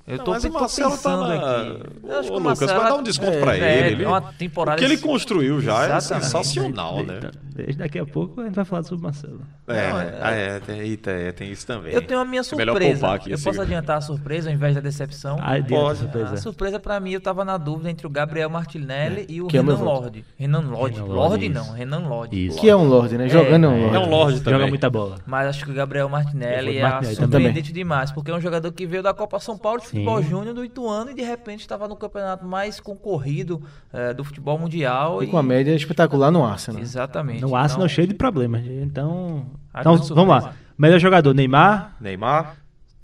[0.07, 1.35] Eu Não, tô, mas o Marcelo tá pensando na...
[1.35, 1.83] aqui.
[2.05, 4.05] Eu acho Ô, que o Lucas, Marcelo vai dar um desconto é, pra é, ele.
[4.05, 6.25] é uma O temporada que ele construiu já é Exatamente.
[6.27, 7.21] sensacional, né?
[7.55, 9.41] Desde daqui a pouco a gente vai falar sobre o Marcelo.
[9.69, 11.93] É, Não, ah, é, tem, eita, é, tem isso também.
[11.93, 13.13] Eu tenho a minha É melhor surpresa.
[13.13, 15.39] aqui eu posso adiantar a surpresa ao invés da decepção?
[15.41, 15.99] Adianta, Pode.
[16.01, 16.35] surpresa.
[16.35, 19.57] A surpresa pra mim, eu tava na dúvida entre o Gabriel Martinelli e o Que
[19.57, 19.77] é Renan.
[19.77, 20.25] Lorde.
[20.37, 21.01] Renan Lorde.
[21.01, 21.73] Lorde não.
[21.73, 22.47] Renan Lorde.
[22.47, 22.59] Isso.
[22.59, 23.29] Que é um Lorde, né?
[23.29, 23.97] Jogando é um Lorde.
[23.97, 24.59] É um Lorde também.
[24.59, 25.17] Joga muita bola.
[25.25, 29.03] Mas acho que o Gabriel Martinelli é surpreendente demais, porque é um jogador que veio
[29.03, 29.87] da Copa São Paulo de.
[29.87, 34.59] Futebol Júnior do Ituano e de repente estava no campeonato mais concorrido eh, do futebol
[34.59, 35.23] mundial.
[35.23, 36.81] E com a média espetacular no Arsenal.
[36.81, 37.44] Exatamente.
[37.49, 38.65] No Arsenal Então, cheio de problemas.
[38.67, 39.47] Então.
[39.79, 40.53] Então, vamos lá.
[40.79, 41.97] Melhor jogador, Neymar.
[42.01, 42.57] Neymar.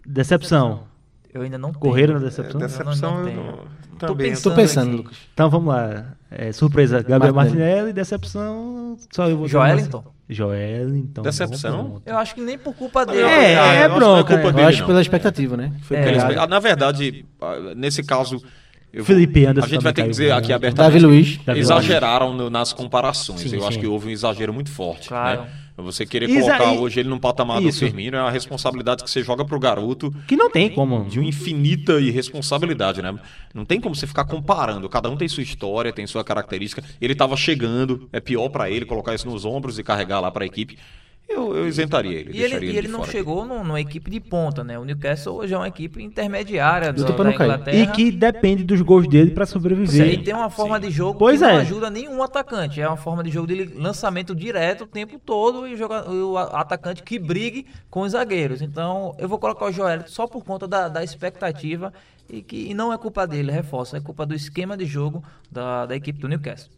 [0.07, 0.85] Decepção.
[1.33, 1.81] Eu ainda não tenho.
[1.81, 2.61] Correram na decepção?
[2.61, 3.37] Decepção não eu tenho.
[3.47, 4.35] não- Tô também.
[4.35, 4.97] Tô pensando.
[4.97, 5.17] Lucas.
[5.35, 6.15] Então vamos lá.
[6.31, 7.93] É, surpresa, Gabriel Martinelli.
[7.93, 9.99] Decepção, só eu vou Joelinton.
[9.99, 11.23] uma- Joelinton.
[11.23, 11.83] Decepção?
[11.85, 12.03] bom ponto.
[12.09, 13.21] Eu acho que nem por culpa dele.
[13.21, 14.65] É, Ah, é eu acho que não bronca, culpa é.
[14.65, 15.73] Eu acho pela expectativa, né?
[15.83, 16.39] Foi É.
[16.39, 18.43] Ah, Na verdade, ah, nesse caso.
[18.93, 20.93] Eu Felipe Anderson A gente vai ter que dizer aqui abertamente.
[20.93, 21.39] Davi Luiz.
[21.55, 23.41] Exageraram no- nas comparações.
[23.41, 23.81] Sim, eu acho sim.
[23.81, 25.09] que houve um exagero muito forte.
[25.09, 25.43] Claro.
[25.43, 25.49] Né?
[25.79, 27.81] Você querer Exa- colocar hoje ele num patamar Isso.
[27.81, 31.07] do Firmino é uma responsabilidade que você joga pro garoto Que não tem como.
[31.07, 33.15] de uma infinita irresponsabilidade, né?
[33.55, 34.87] Não tem como você ficar comparando.
[34.91, 36.83] Cada um tem sua história, tem sua característica.
[37.01, 40.45] Ele tava chegando, é pior pra ele colocar isso nos ombros e carregar lá pra
[40.45, 40.77] equipe.
[41.33, 42.37] Eu, eu isentaria ele.
[42.37, 44.77] E ele, e ele de não chegou num- numa equipe de ponta, né?
[44.77, 47.31] O Newcastle hoje é uma equipe intermediária do, da não.
[47.33, 47.77] Inglaterra.
[47.77, 50.13] E que depende dos gols dele pra Sim, sobreviver.
[50.13, 51.61] e tem uma forma de jogo Pois que não é.
[51.61, 52.81] ajuda nenhum atacante.
[52.81, 57.03] É uma forma de jogo de lançamento direto o tempo todo e joga, o atacante
[57.05, 58.61] que brigue com os zagueiros.
[58.61, 61.93] Então, eu vou colocar o Joel só por conta da, da expectativa
[62.29, 65.87] e que e não é culpa dele, reforço, é culpa do esquema de jogo da,
[65.87, 66.71] da equipe do Newcastle.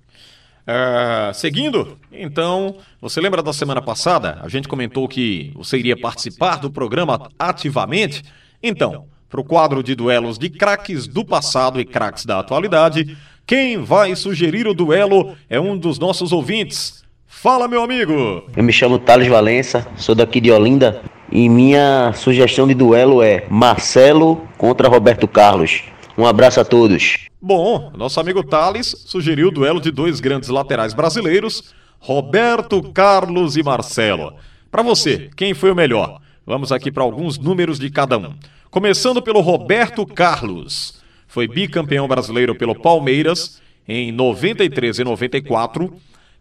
[0.67, 4.39] É, seguindo, então, você lembra da semana passada?
[4.43, 8.23] A gente comentou que você iria participar do programa ativamente.
[8.63, 13.79] Então, para o quadro de duelos de craques do passado e craques da atualidade, quem
[13.79, 17.03] vai sugerir o duelo é um dos nossos ouvintes.
[17.27, 18.45] Fala, meu amigo!
[18.57, 23.45] Eu me chamo Thales Valença, sou daqui de Olinda e minha sugestão de duelo é
[23.49, 25.83] Marcelo contra Roberto Carlos.
[26.17, 27.29] Um abraço a todos.
[27.41, 33.63] Bom, nosso amigo Thales sugeriu o duelo de dois grandes laterais brasileiros, Roberto Carlos e
[33.63, 34.35] Marcelo.
[34.71, 36.21] Para você, quem foi o melhor?
[36.47, 38.35] Vamos aqui para alguns números de cada um.
[38.71, 41.01] Começando pelo Roberto Carlos.
[41.27, 45.93] Foi bicampeão brasileiro pelo Palmeiras em 93 e 94,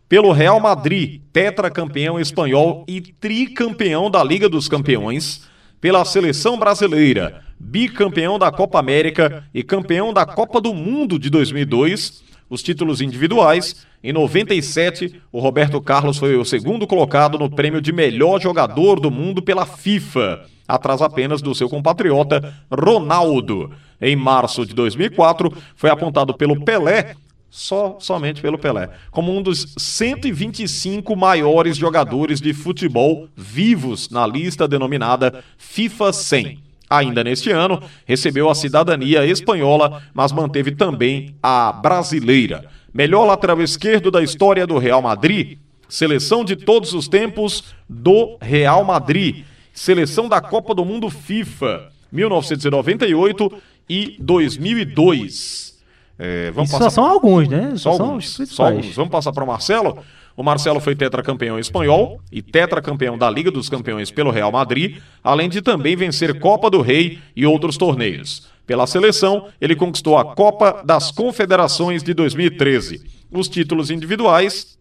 [0.07, 5.47] pelo Real Madrid, tetracampeão espanhol e tricampeão da Liga dos Campeões,
[5.79, 12.23] pela seleção brasileira, bicampeão da Copa América e campeão da Copa do Mundo de 2002,
[12.49, 13.85] os títulos individuais.
[14.03, 19.11] Em 97, o Roberto Carlos foi o segundo colocado no prêmio de melhor jogador do
[19.11, 20.45] mundo pela FIFA.
[20.67, 23.71] atrás apenas do seu compatriota Ronaldo.
[23.99, 27.15] Em março de 2004, foi apontado pelo Pelé
[27.49, 34.65] só somente pelo Pelé, como um dos 125 maiores jogadores de futebol vivos na lista
[34.69, 36.70] denominada FIFA 100.
[36.91, 42.65] Ainda neste ano, recebeu a cidadania espanhola, mas manteve também a brasileira.
[42.93, 48.83] Melhor lateral esquerdo da história do Real Madrid, seleção de todos os tempos do Real
[48.83, 53.53] Madrid, seleção da Copa do Mundo FIFA, 1998
[53.89, 55.79] e 2002.
[56.19, 57.71] É, vamos passar só são alguns, né?
[57.77, 58.93] só Só são alguns, os só alguns.
[58.93, 59.97] Vamos passar para o Marcelo.
[60.41, 65.47] O Marcelo foi tetracampeão espanhol e tetracampeão da Liga dos Campeões pelo Real Madrid, além
[65.47, 68.49] de também vencer Copa do Rei e outros torneios.
[68.65, 73.03] Pela seleção, ele conquistou a Copa das Confederações de 2013.
[73.29, 74.79] Os títulos individuais,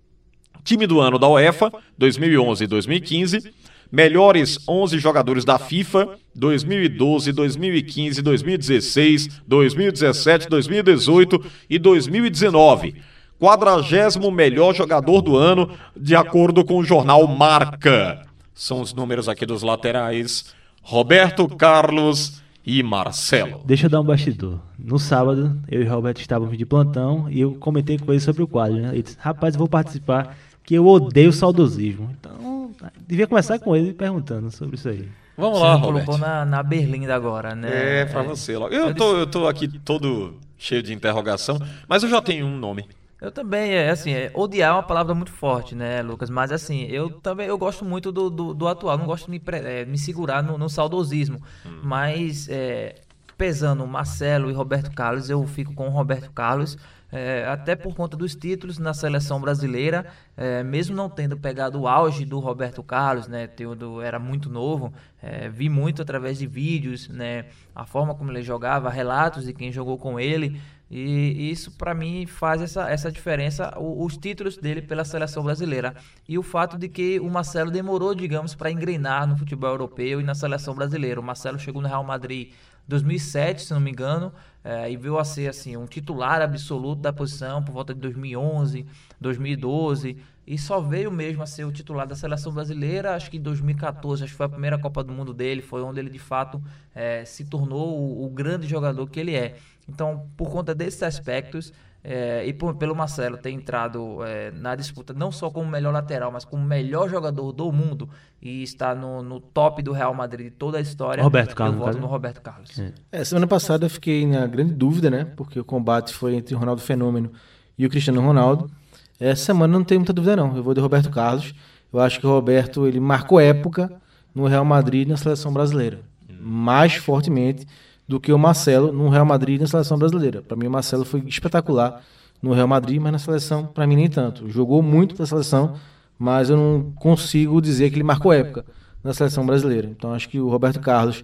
[0.65, 3.53] time do ano da UEFA, 2011 e 2015,
[3.93, 12.95] melhores 11 jogadores da FIFA, 2012, 2015, 2016, 2017, 2018 e 2019.
[13.41, 18.23] Quadragésimo melhor jogador do ano, de acordo com o jornal Marca.
[18.55, 23.63] São os números aqui dos laterais: Roberto Carlos e Marcelo.
[23.65, 24.59] Deixa eu dar um bastidor.
[24.79, 28.43] No sábado, eu e o Roberto estávamos de plantão e eu comentei com ele sobre
[28.43, 28.91] o quadro, né?
[28.93, 32.11] Ele disse, rapaz, eu vou participar, que eu odeio saudosismo.
[32.21, 32.71] Então,
[33.09, 35.09] devia começar com ele perguntando sobre isso aí.
[35.39, 36.21] Vamos Você lá, me colocou Roberto.
[36.21, 38.01] na, na berlinda agora, né?
[38.01, 38.75] É, pra você logo.
[38.75, 42.85] Eu tô, eu tô aqui todo cheio de interrogação, mas eu já tenho um nome.
[43.21, 46.31] Eu também, é assim, é, odiar é uma palavra muito forte, né, Lucas?
[46.31, 49.43] Mas assim, eu também eu gosto muito do, do, do atual, não gosto de me,
[49.53, 51.39] é, me segurar no, no saudosismo.
[51.83, 52.95] Mas é,
[53.37, 56.79] pesando Marcelo e Roberto Carlos, eu fico com o Roberto Carlos.
[57.13, 60.07] é, até por conta dos títulos na seleção brasileira,
[60.37, 64.93] é, mesmo não tendo pegado o auge do Roberto Carlos, né, tendo, era muito novo,
[65.23, 69.73] é, vi muito através de vídeos, né, a forma como ele jogava, relatos de quem
[69.73, 70.61] jogou com ele,
[70.91, 75.95] e isso para mim faz essa, essa diferença, os títulos dele pela seleção brasileira.
[76.29, 80.25] E o fato de que o Marcelo demorou, digamos, para engrenar no futebol europeu e
[80.25, 81.21] na seleção brasileira.
[81.21, 82.53] O Marcelo chegou no Real Madrid em
[82.89, 84.33] 2007, se não me engano,
[84.65, 88.85] eh, e veio a ser assim um titular absoluto da posição por volta de 2011,
[89.21, 90.17] 2012.
[90.45, 94.25] E só veio mesmo a ser o titular da seleção brasileira, acho que em 2014,
[94.25, 96.61] acho que foi a primeira Copa do Mundo dele, foi onde ele de fato
[96.93, 99.57] eh, se tornou o, o grande jogador que ele é.
[99.93, 101.73] Então, por conta desses aspectos,
[102.03, 106.31] eh, e por- pelo Marcelo ter entrado eh, na disputa não só como melhor lateral,
[106.33, 108.09] mas como melhor jogador do mundo
[108.41, 111.81] e está no, no top do Real Madrid de toda a história, Roberto Carlos, eu
[111.87, 112.71] voto no Roberto Carlos.
[113.13, 115.25] É, semana passada eu fiquei na grande dúvida, né?
[115.37, 117.31] Porque o combate foi entre o Ronaldo Fenômeno
[117.77, 118.71] e o Cristiano Ronaldo.
[119.19, 120.57] Essa semana não tenho muita dúvida, não.
[120.57, 121.55] Eu vou de Roberto Carlos.
[121.93, 123.93] Eu acho que o Roberto ele marcou época
[124.35, 126.01] no Real Madrid e na seleção brasileira.
[126.41, 127.67] Mais fortemente
[128.11, 130.43] do que o Marcelo no Real Madrid e na seleção brasileira.
[130.43, 132.03] Para mim, o Marcelo foi espetacular
[132.43, 134.51] no Real Madrid, mas na seleção, para mim, nem tanto.
[134.51, 135.75] Jogou muito na seleção,
[136.19, 138.65] mas eu não consigo dizer que ele marcou época
[139.05, 139.87] na seleção brasileira.
[139.87, 141.23] Então, acho que o Roberto Carlos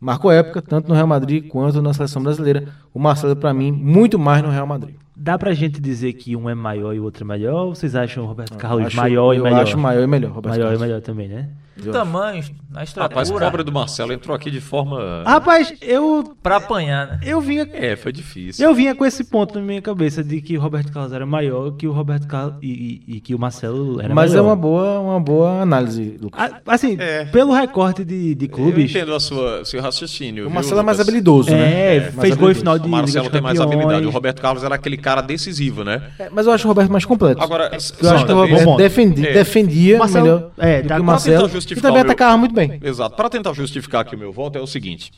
[0.00, 2.68] marcou época tanto no Real Madrid quanto na seleção brasileira.
[2.94, 4.94] O Marcelo, para mim, muito mais no Real Madrid.
[5.20, 7.66] Dá pra gente dizer que um é maior e o outro é melhor?
[7.66, 9.62] Ou vocês acham o Roberto Carlos acho- maior e eu melhor?
[9.62, 10.80] acho maior e melhor, Roberto maior Carlos.
[10.80, 11.48] e melhor também, né?
[11.84, 12.42] No tamanho,
[12.72, 15.22] na Rapaz, o estrutura, pobre do Marcelo entrou aqui de forma.
[15.24, 17.20] Rapaz, eu pra apanhar, né?
[17.22, 18.66] eu vinha É, foi difícil.
[18.66, 21.70] eu vinha com esse ponto na minha cabeça de que o Roberto Carlos era maior
[21.76, 24.48] que o Roberto Carlos e, e- e que o Marcelo era Mas é melhor.
[24.48, 26.50] uma boa, uma boa análise, Lucas.
[26.66, 27.26] Assim, É.
[27.26, 30.46] pelo recorte de, de Eu clubes, entendo a sua, seu raciocínio.
[30.46, 31.96] O viu, Marcelo é mais habilidoso, né?
[31.96, 34.04] é, mais fez gol em final de O Marcelo tem mais habilidade.
[34.04, 36.10] O Roberto Carlos era aquele cara decisivo, né?
[36.18, 37.42] É, mas eu acho o Roberto mais completo.
[37.42, 37.92] Agora, eu acho
[38.26, 39.32] que o Roberto defendi- É.
[39.32, 41.36] defendia Marcelo- melhor é, do que o Marcelo.
[41.38, 42.78] tentar E justificar também meu- atacava muito bem.
[42.82, 43.16] Exato.
[43.16, 45.10] Para tentar justificar aqui o meu voto é o seguinte: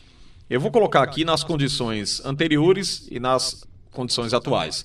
[0.49, 4.85] eu vou colocar aqui nas condições anteriores e nas condições atuais.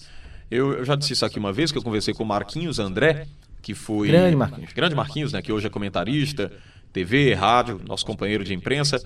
[0.52, 3.26] Eu, eu já disse isso aqui uma vez que eu conversei com o Marquinhos André,
[3.62, 4.74] que foi Grande Marquinhos.
[4.74, 6.52] grande Marquinhos, né, que hoje é comentarista,
[6.94, 9.02] TV, rádio, nosso companheiro de imprensa,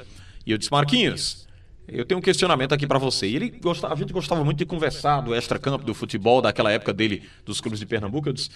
[0.45, 1.47] e eu disse Marquinhos,
[1.92, 3.28] eu tenho um questionamento aqui para você.
[3.28, 7.24] Ele gostava, a gente gostava muito de conversar do extracampo do futebol daquela época dele
[7.46, 8.30] dos clubes de Pernambuco.
[8.30, 8.50] Eu disse: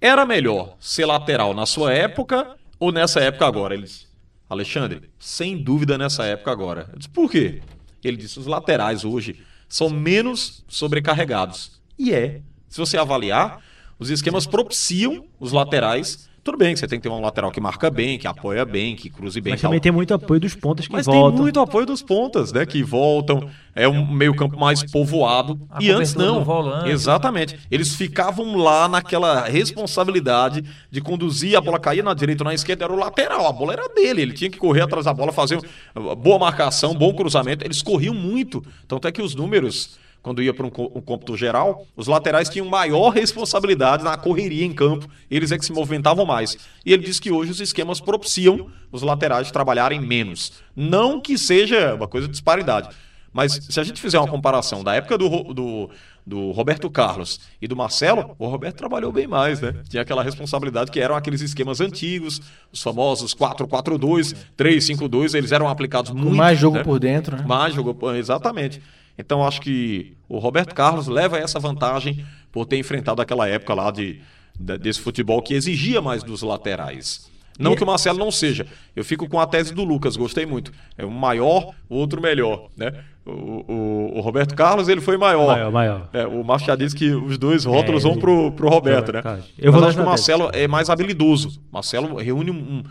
[0.00, 3.74] era melhor ser lateral na sua época ou nessa época agora?
[3.74, 4.06] Ele disse:
[4.48, 6.88] Alexandre, sem dúvida nessa época agora.
[6.92, 7.60] Eu disse: por quê?
[8.02, 11.80] Ele disse: os laterais hoje são menos sobrecarregados.
[11.98, 12.40] E é.
[12.68, 13.62] Se você avaliar,
[13.98, 17.60] os esquemas propiciam os laterais Tudo bem que você tem que ter um lateral que
[17.60, 19.52] marca bem, que apoia bem, que cruze bem.
[19.52, 19.68] Mas tal.
[19.70, 21.32] também tem muito apoio dos pontos que Mas voltam.
[21.32, 22.64] tem muito apoio dos pontas, né?
[22.64, 23.48] Que voltam.
[23.74, 25.60] É um meio-campo mais povoado.
[25.70, 26.42] A e antes não.
[26.42, 26.88] volante.
[26.88, 27.58] Exatamente.
[27.70, 32.84] Eles ficavam lá naquela responsabilidade de conduzir, a bola caía na direita ou na esquerda,
[32.84, 33.46] era o lateral.
[33.46, 34.22] A bola era dele.
[34.22, 37.64] Ele tinha que correr atrás da bola, fazer um- boa marcação, bom cruzamento.
[37.64, 38.64] Eles corriam muito.
[38.88, 39.98] Tanto é que os números.
[40.22, 44.72] Quando ia para um, um cômputo geral, os laterais tinham maior responsabilidade na correria em
[44.72, 46.56] campo, eles é que se movimentavam mais.
[46.84, 50.52] E ele diz que hoje os esquemas propiciam os laterais trabalharem menos.
[50.76, 52.90] Não que seja uma coisa de disparidade,
[53.32, 55.90] mas se a gente fizer uma comparação da época do, do,
[56.26, 59.74] do Roberto Carlos e do Marcelo, o Roberto trabalhou bem mais, né?
[59.88, 62.40] Tinha aquela responsabilidade que eram aqueles esquemas antigos,
[62.72, 66.36] os famosos 4-4-2, 3-5-2, eles eram aplicados muito.
[66.36, 66.84] mais jogo né?
[66.84, 67.44] por dentro, né?
[67.46, 68.82] Mais jogo, por- exatamente.
[69.20, 73.90] Então acho que o Roberto Carlos leva essa vantagem por ter enfrentado aquela época lá
[73.90, 74.20] de,
[74.58, 77.28] da- desse futebol que exigia mais dos laterais.
[77.58, 78.66] Não que o Marcelo não seja.
[78.96, 80.72] Eu fico com a tese do Lucas, gostei muito.
[80.96, 82.90] É um maior, o outro melhor, né?
[83.26, 85.46] O, o- o Roberto Carlos, ele foi maior.
[85.48, 86.08] Maior, maior.
[86.12, 89.20] É, o Machado diz que os dois rótulos É, vão pro, pro Roberto, né?
[89.58, 90.06] Eu Mas acho que o.
[90.06, 91.60] Marcelo é mais habilidoso.
[91.70, 92.82] Marcelo reúne um,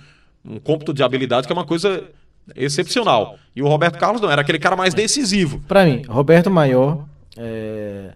[0.45, 2.03] um, um cômputo de habilidade que é uma coisa
[2.55, 3.35] excepcional.
[3.55, 5.59] E o Roberto Carlos não, era aquele cara mais decisivo.
[5.67, 7.05] Pra mim, Roberto maior,
[7.37, 8.11] é,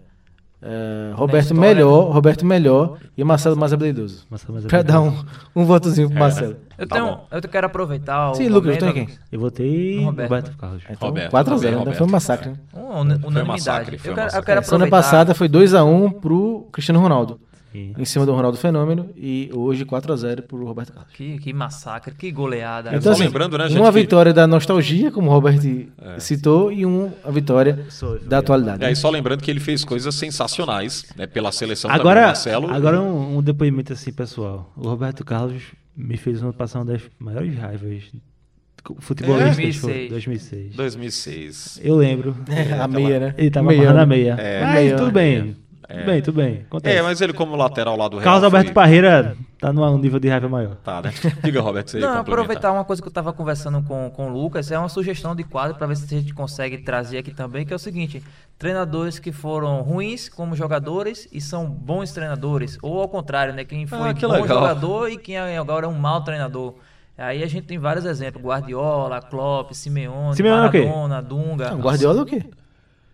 [0.62, 4.26] é, Roberto história, melhor, Roberto melhor e Marcelo mais habilidoso.
[4.68, 5.24] Pra dar um,
[5.54, 6.56] um votozinho pro Marcelo.
[6.78, 7.26] Eu, Tá tenho, bom.
[7.30, 9.14] eu quero aproveitar o Sim, Lucas, momento- tu em quem?
[9.30, 10.56] Eu votei No Roberto, Roberto.
[10.56, 10.82] Carlos.
[10.90, 11.98] Então, Roberto, 4x0, também, ainda Roberto.
[11.98, 12.50] foi um massacre.
[12.50, 12.56] né?
[12.74, 13.46] Um, unanimidade.
[13.46, 14.40] massacre, foi eu, um quero, massacre.
[14.42, 14.96] eu quero Semana aproveitar.
[15.10, 17.38] passada foi 2x1 pro Cristiano Ronaldo.
[17.74, 17.92] Sim.
[17.98, 19.10] Em cima do Ronaldo Fenômeno.
[19.16, 21.12] E hoje 4x0 pro Roberto Carlos.
[21.12, 22.94] Que, que massacre, que goleada.
[22.94, 25.58] Então, assim, lembrando, né, gente, uma que- vitória da nostalgia, como o Robert
[26.20, 27.84] citou, e uma vitória
[28.26, 28.82] da atualidade.
[28.84, 32.70] E aí, só lembrando que ele fez coisas sensacionais né, pela seleção Agora, também, Marcelo.
[32.70, 34.72] agora um, um depoimento assim, pessoal.
[34.76, 35.62] O Roberto Carlos
[35.96, 38.04] me fez uma passar uma das maiores raivas
[38.98, 39.58] futebolistas.
[39.58, 39.72] É?
[39.72, 40.10] foi 2006.
[40.10, 40.76] 2006.
[40.76, 41.80] 2006.
[41.82, 42.36] Eu lembro.
[42.48, 43.34] É, a meia, né?
[43.38, 44.16] Ele tava Meia, amarrando a né?
[44.16, 44.32] meia.
[44.38, 44.62] É.
[44.62, 44.96] Mas Meia.
[44.96, 45.56] tudo bem.
[45.88, 46.62] Tudo bem, tudo bem.
[46.66, 46.96] Acontece.
[46.96, 48.24] É, mas ele como lateral lá do Real.
[48.24, 50.76] Carlos Alberto foi- Parreira tá num nível de raiva maior.
[50.76, 51.12] Tá, né?
[51.42, 54.70] Diga, Roberto, você Não, aproveitar uma coisa que eu estava conversando com, com o Lucas,
[54.70, 57.72] é uma sugestão de quadro para ver se a gente consegue trazer aqui também, que
[57.72, 58.22] é o seguinte:
[58.58, 63.64] treinadores que foram ruins como jogadores e são bons treinadores, ou ao contrário, né?
[63.64, 64.48] Quem foi Ah, que bom legal.
[64.48, 66.74] jogador e quem agora é um mau treinador.
[67.16, 70.80] Aí a gente tem vários exemplos: Guardiola, Klopp, Simeone, Simeone é o quê?
[70.86, 71.70] Maradona, Dunga.
[71.70, 72.42] Não, Guardiola é o quê?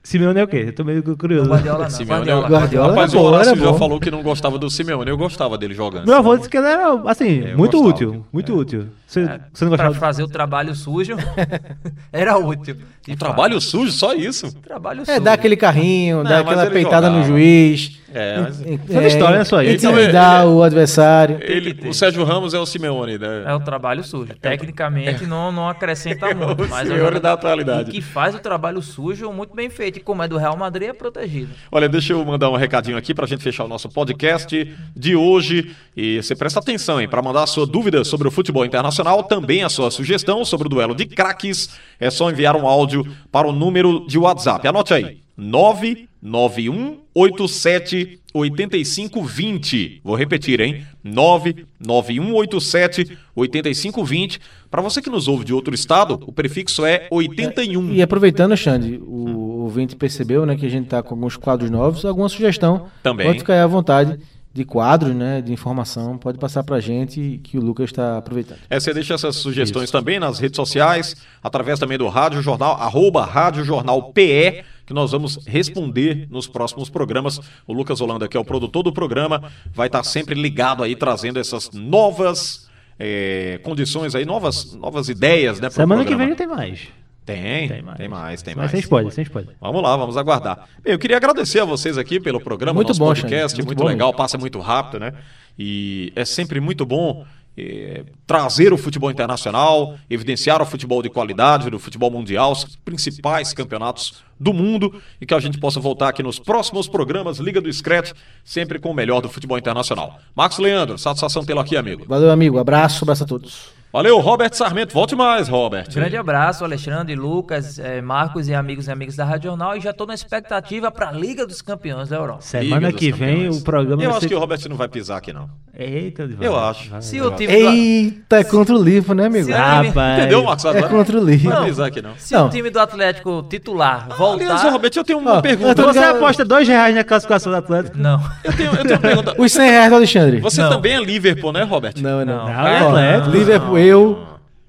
[0.03, 0.64] Simeone é o quê?
[0.68, 1.44] Eu tô meio curioso.
[1.48, 1.90] Não, Guardiola não.
[1.90, 5.11] Simeone, Guardiola, eu- Guardiola Rapaz, é o Horácio já falou que não gostava do Simeone.
[5.11, 6.07] Eu gostava dele jogando.
[6.07, 7.88] Meu avô disse que ele era, assim, Eu muito gostava.
[7.94, 8.26] útil.
[8.32, 8.86] Muito útil.
[9.11, 9.95] Você, É, você não Pra gostava?
[9.95, 11.17] fazer o trabalho sujo
[12.13, 12.77] era útil.
[13.09, 13.19] Um fato.
[13.19, 14.55] trabalho sujo, só isso.
[14.61, 15.21] Trabalho É, sujo.
[15.21, 17.19] dá aquele carrinho, dá mas aquela peitada jogava.
[17.19, 17.99] no juiz.
[18.13, 19.87] É, mas- in- Toda história, né, só isso.
[19.87, 21.39] Intimidar o adversário.
[21.43, 23.45] Ele, o Sérgio Ramos é o Simeone, né?
[23.47, 24.33] É o trabalho sujo.
[24.41, 26.65] Tecnicamente não, não acrescenta muito.
[26.65, 27.91] o mas é jogador- da atualidade.
[27.93, 29.99] Que faz o trabalho sujo muito bem feito.
[29.99, 31.51] E como é do Real Madrid, é protegido.
[31.71, 35.71] Olha, deixa eu mandar um recadinho aqui pra gente fechar o nosso podcast de hoje.
[35.97, 37.09] E você presta atenção, hein?
[37.09, 40.70] Pra mandar a sua dúvida sobre o futebol internacional, também a sua sugestão sobre o
[40.70, 44.66] duelo de craques, é só enviar um áudio para o número de WhatsApp.
[44.66, 50.01] Anote aí: 99187 8520.
[50.05, 50.86] Vou repetir, hein?
[51.03, 54.38] 99187 8520.
[54.70, 57.92] Para você que nos ouve de outro estado, o prefixo é 81.
[57.92, 62.05] E aproveitando, Xande, o ouvinte percebeu né, que a gente está com alguns quadros novos.
[62.05, 62.86] Alguma sugestão?
[63.03, 63.26] Também.
[63.26, 64.20] Pode ficar aí à vontade
[64.53, 66.18] de quadros, né, de informação.
[66.18, 68.59] Pode passar para a gente que o Lucas está aproveitando.
[68.68, 73.24] É, você deixa essas sugestões também nas redes sociais, através também do Rádio Jornal, arroba
[73.24, 77.40] Rádio Jornal PE, que nós vamos responder nos próximos programas.
[77.64, 81.38] O Lucas Holanda, que é o produtor do programa, vai estar sempre ligado aí, trazendo
[81.38, 85.70] essas novas é, condições aí, novas, novas ideias, né?
[85.70, 86.34] Semana que programa.
[86.34, 86.88] vem tem mais.
[87.25, 87.99] Tem, Tem mais.
[87.99, 88.71] tem mais, tem Mas mais.
[88.73, 89.55] sem spoiler, sem spoiler.
[89.61, 90.68] Vamos lá, vamos aguardar.
[90.83, 93.79] Bem, eu queria agradecer a vocês aqui pelo programa, Muito nosso bom, podcast, muito muito,
[93.79, 95.12] bom legal, passa muito rápido, né?
[95.59, 97.25] E é sempre muito bom
[97.57, 103.53] eh, trazer o futebol internacional, evidenciar o futebol de qualidade, do futebol mundial, os principais
[103.53, 107.71] campeonatos do mundo e que a gente possa voltar aqui nos próximos programas Liga do
[107.73, 108.12] Scratch,
[108.43, 110.18] sempre com o melhor do futebol internacional.
[110.35, 112.05] Marcos Leandro, satisfação tê-lo aqui, amigo.
[112.09, 112.59] Valeu, amigo.
[112.59, 113.80] Abraço, abraço a todos.
[113.93, 115.86] Valeu, Robert Sarmento, volte mais, Robert.
[115.93, 119.76] Grande abraço, Alexandre, Lucas, eh, Marcos e amigos e amigas da Rádio Jornal.
[119.76, 122.41] E já estou na expectativa para a Liga dos Campeões da Europa.
[122.43, 123.59] Semana Liga que vem Campeões.
[123.61, 124.28] o programa Eu acho ser...
[124.28, 125.51] que o Robert não vai pisar aqui, não.
[125.76, 126.45] Eita, Divaldo.
[126.45, 126.91] Eu acho.
[127.01, 129.47] Se o time Eita, é contra o Livro, né, amigo?
[129.47, 130.18] Se- Rapaz.
[130.18, 130.64] Entendeu, Marcos?
[130.66, 131.51] É contra o Não Livro.
[131.51, 132.12] vai brisar aqui, não.
[132.16, 132.47] se Não.
[132.47, 134.70] o time do Atlético titular Aliás, voltar.
[134.70, 135.80] Roberto, eu tenho uma Ó, pergunta.
[135.82, 137.99] eu Você ligado- aposta dois reais na classificação do Atlético?
[137.99, 138.20] Não.
[138.45, 139.34] Eu tenho, eu tenho uma pergunta.
[139.36, 140.38] Os 100 reais do Alexandre.
[140.41, 140.70] Você Não.
[140.70, 141.95] também é Liverpool, né, Robert?
[142.01, 142.47] Não, não.
[142.47, 142.47] Não.
[142.47, 143.30] Não, é Atlético.
[143.36, 144.18] Liverpool, eu,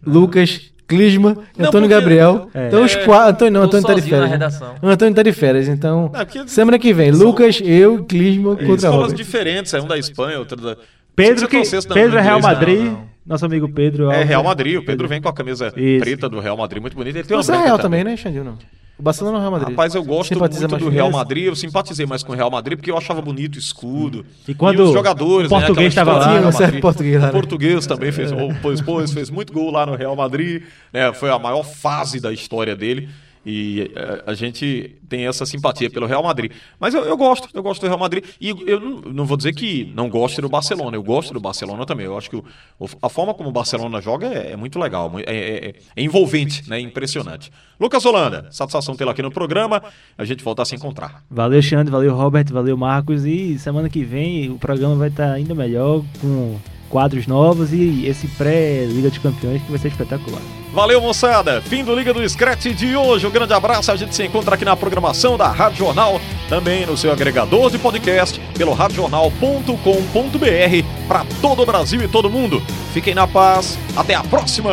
[0.06, 2.50] Lucas, Clisma, Não, Antônio porque- Gabriel.
[2.54, 2.68] É.
[2.68, 3.30] Então os quatro.
[3.48, 4.40] Antônio não, Tô Antônio tá de sozinho na férias.
[4.40, 4.46] né?
[4.60, 4.76] redação.
[4.82, 6.02] O Antônio tá de férias, então.
[6.04, 9.16] Não, porque- Semana que vem, Lucas, eu, Clisma contra Escolas Robert.
[9.16, 10.76] diferentes, é um da Espanha, outro da.
[11.16, 11.62] Pedro, que,
[11.94, 12.80] Pedro é Real Madrid.
[12.80, 13.12] não, não.
[13.26, 14.10] Nosso amigo Pedro.
[14.12, 14.24] É.
[14.24, 16.00] Real Madrid, o Pedro vem com a camisa Isso.
[16.04, 17.20] preta do Real Madrid, muito bonita.
[17.20, 18.44] Ele tem uma Você é branca Real também, né, Xandinho?
[18.44, 18.58] Não.
[19.02, 19.70] O Barcelona é o Real Madrid.
[19.72, 21.10] Rapaz, eu gosto Simpatiza muito do Real?
[21.12, 21.46] Madrid.
[21.46, 24.24] Eu simpatizei mais com o Real Madrid porque eu achava bonito o escudo.
[24.48, 26.52] E quando os jogadores, o português né, aquela tava história lá, do Real Tinha um
[26.52, 26.82] certo Madrid.
[26.84, 27.32] português lá, O né?
[27.32, 28.32] português também fez,
[28.62, 30.62] pois, pois, fez muito gol lá no Real Madrid.
[30.94, 33.10] né, foi a maior fase da história dele.
[33.46, 36.52] E eh, a gente tem essa simpatia pelo Real Madrid.
[36.80, 38.24] Mas eu, eu gosto, eu gosto do Real Madrid.
[38.40, 40.96] E eu não, vou dizer que não gosto do Barcelona.
[40.96, 42.06] Eu gosto do Barcelona também.
[42.06, 42.46] Eu acho que o-
[43.02, 46.78] a forma como o Barcelona joga é, é muito legal, é, é- é envolvente, né?
[46.78, 47.52] é impressionante.
[47.80, 49.82] Lucas Holanda, satisfação tê-lo aqui no programa.
[50.16, 51.24] A gente volta a se encontrar.
[51.30, 53.26] Valeu, Xande, valeu, Robert, valeu, Marcos.
[53.26, 56.60] E semana que vem o programa vai estar ainda melhor, com
[56.92, 60.42] quadros novos e esse pré-Liga dos Campeões que vai ser espetacular.
[60.74, 61.62] Valeu, moçada.
[61.62, 63.26] Fim do Liga do Scratch de hoje.
[63.26, 63.92] Um grande abraço.
[63.92, 67.78] A gente se encontra aqui na programação da Rádio Jornal, também no seu agregador de
[67.78, 72.62] podcast, pelo radiojornal.com.br para todo o Brasil e todo mundo.
[72.94, 73.78] Fiquem na paz.
[73.96, 74.72] Até a próxima.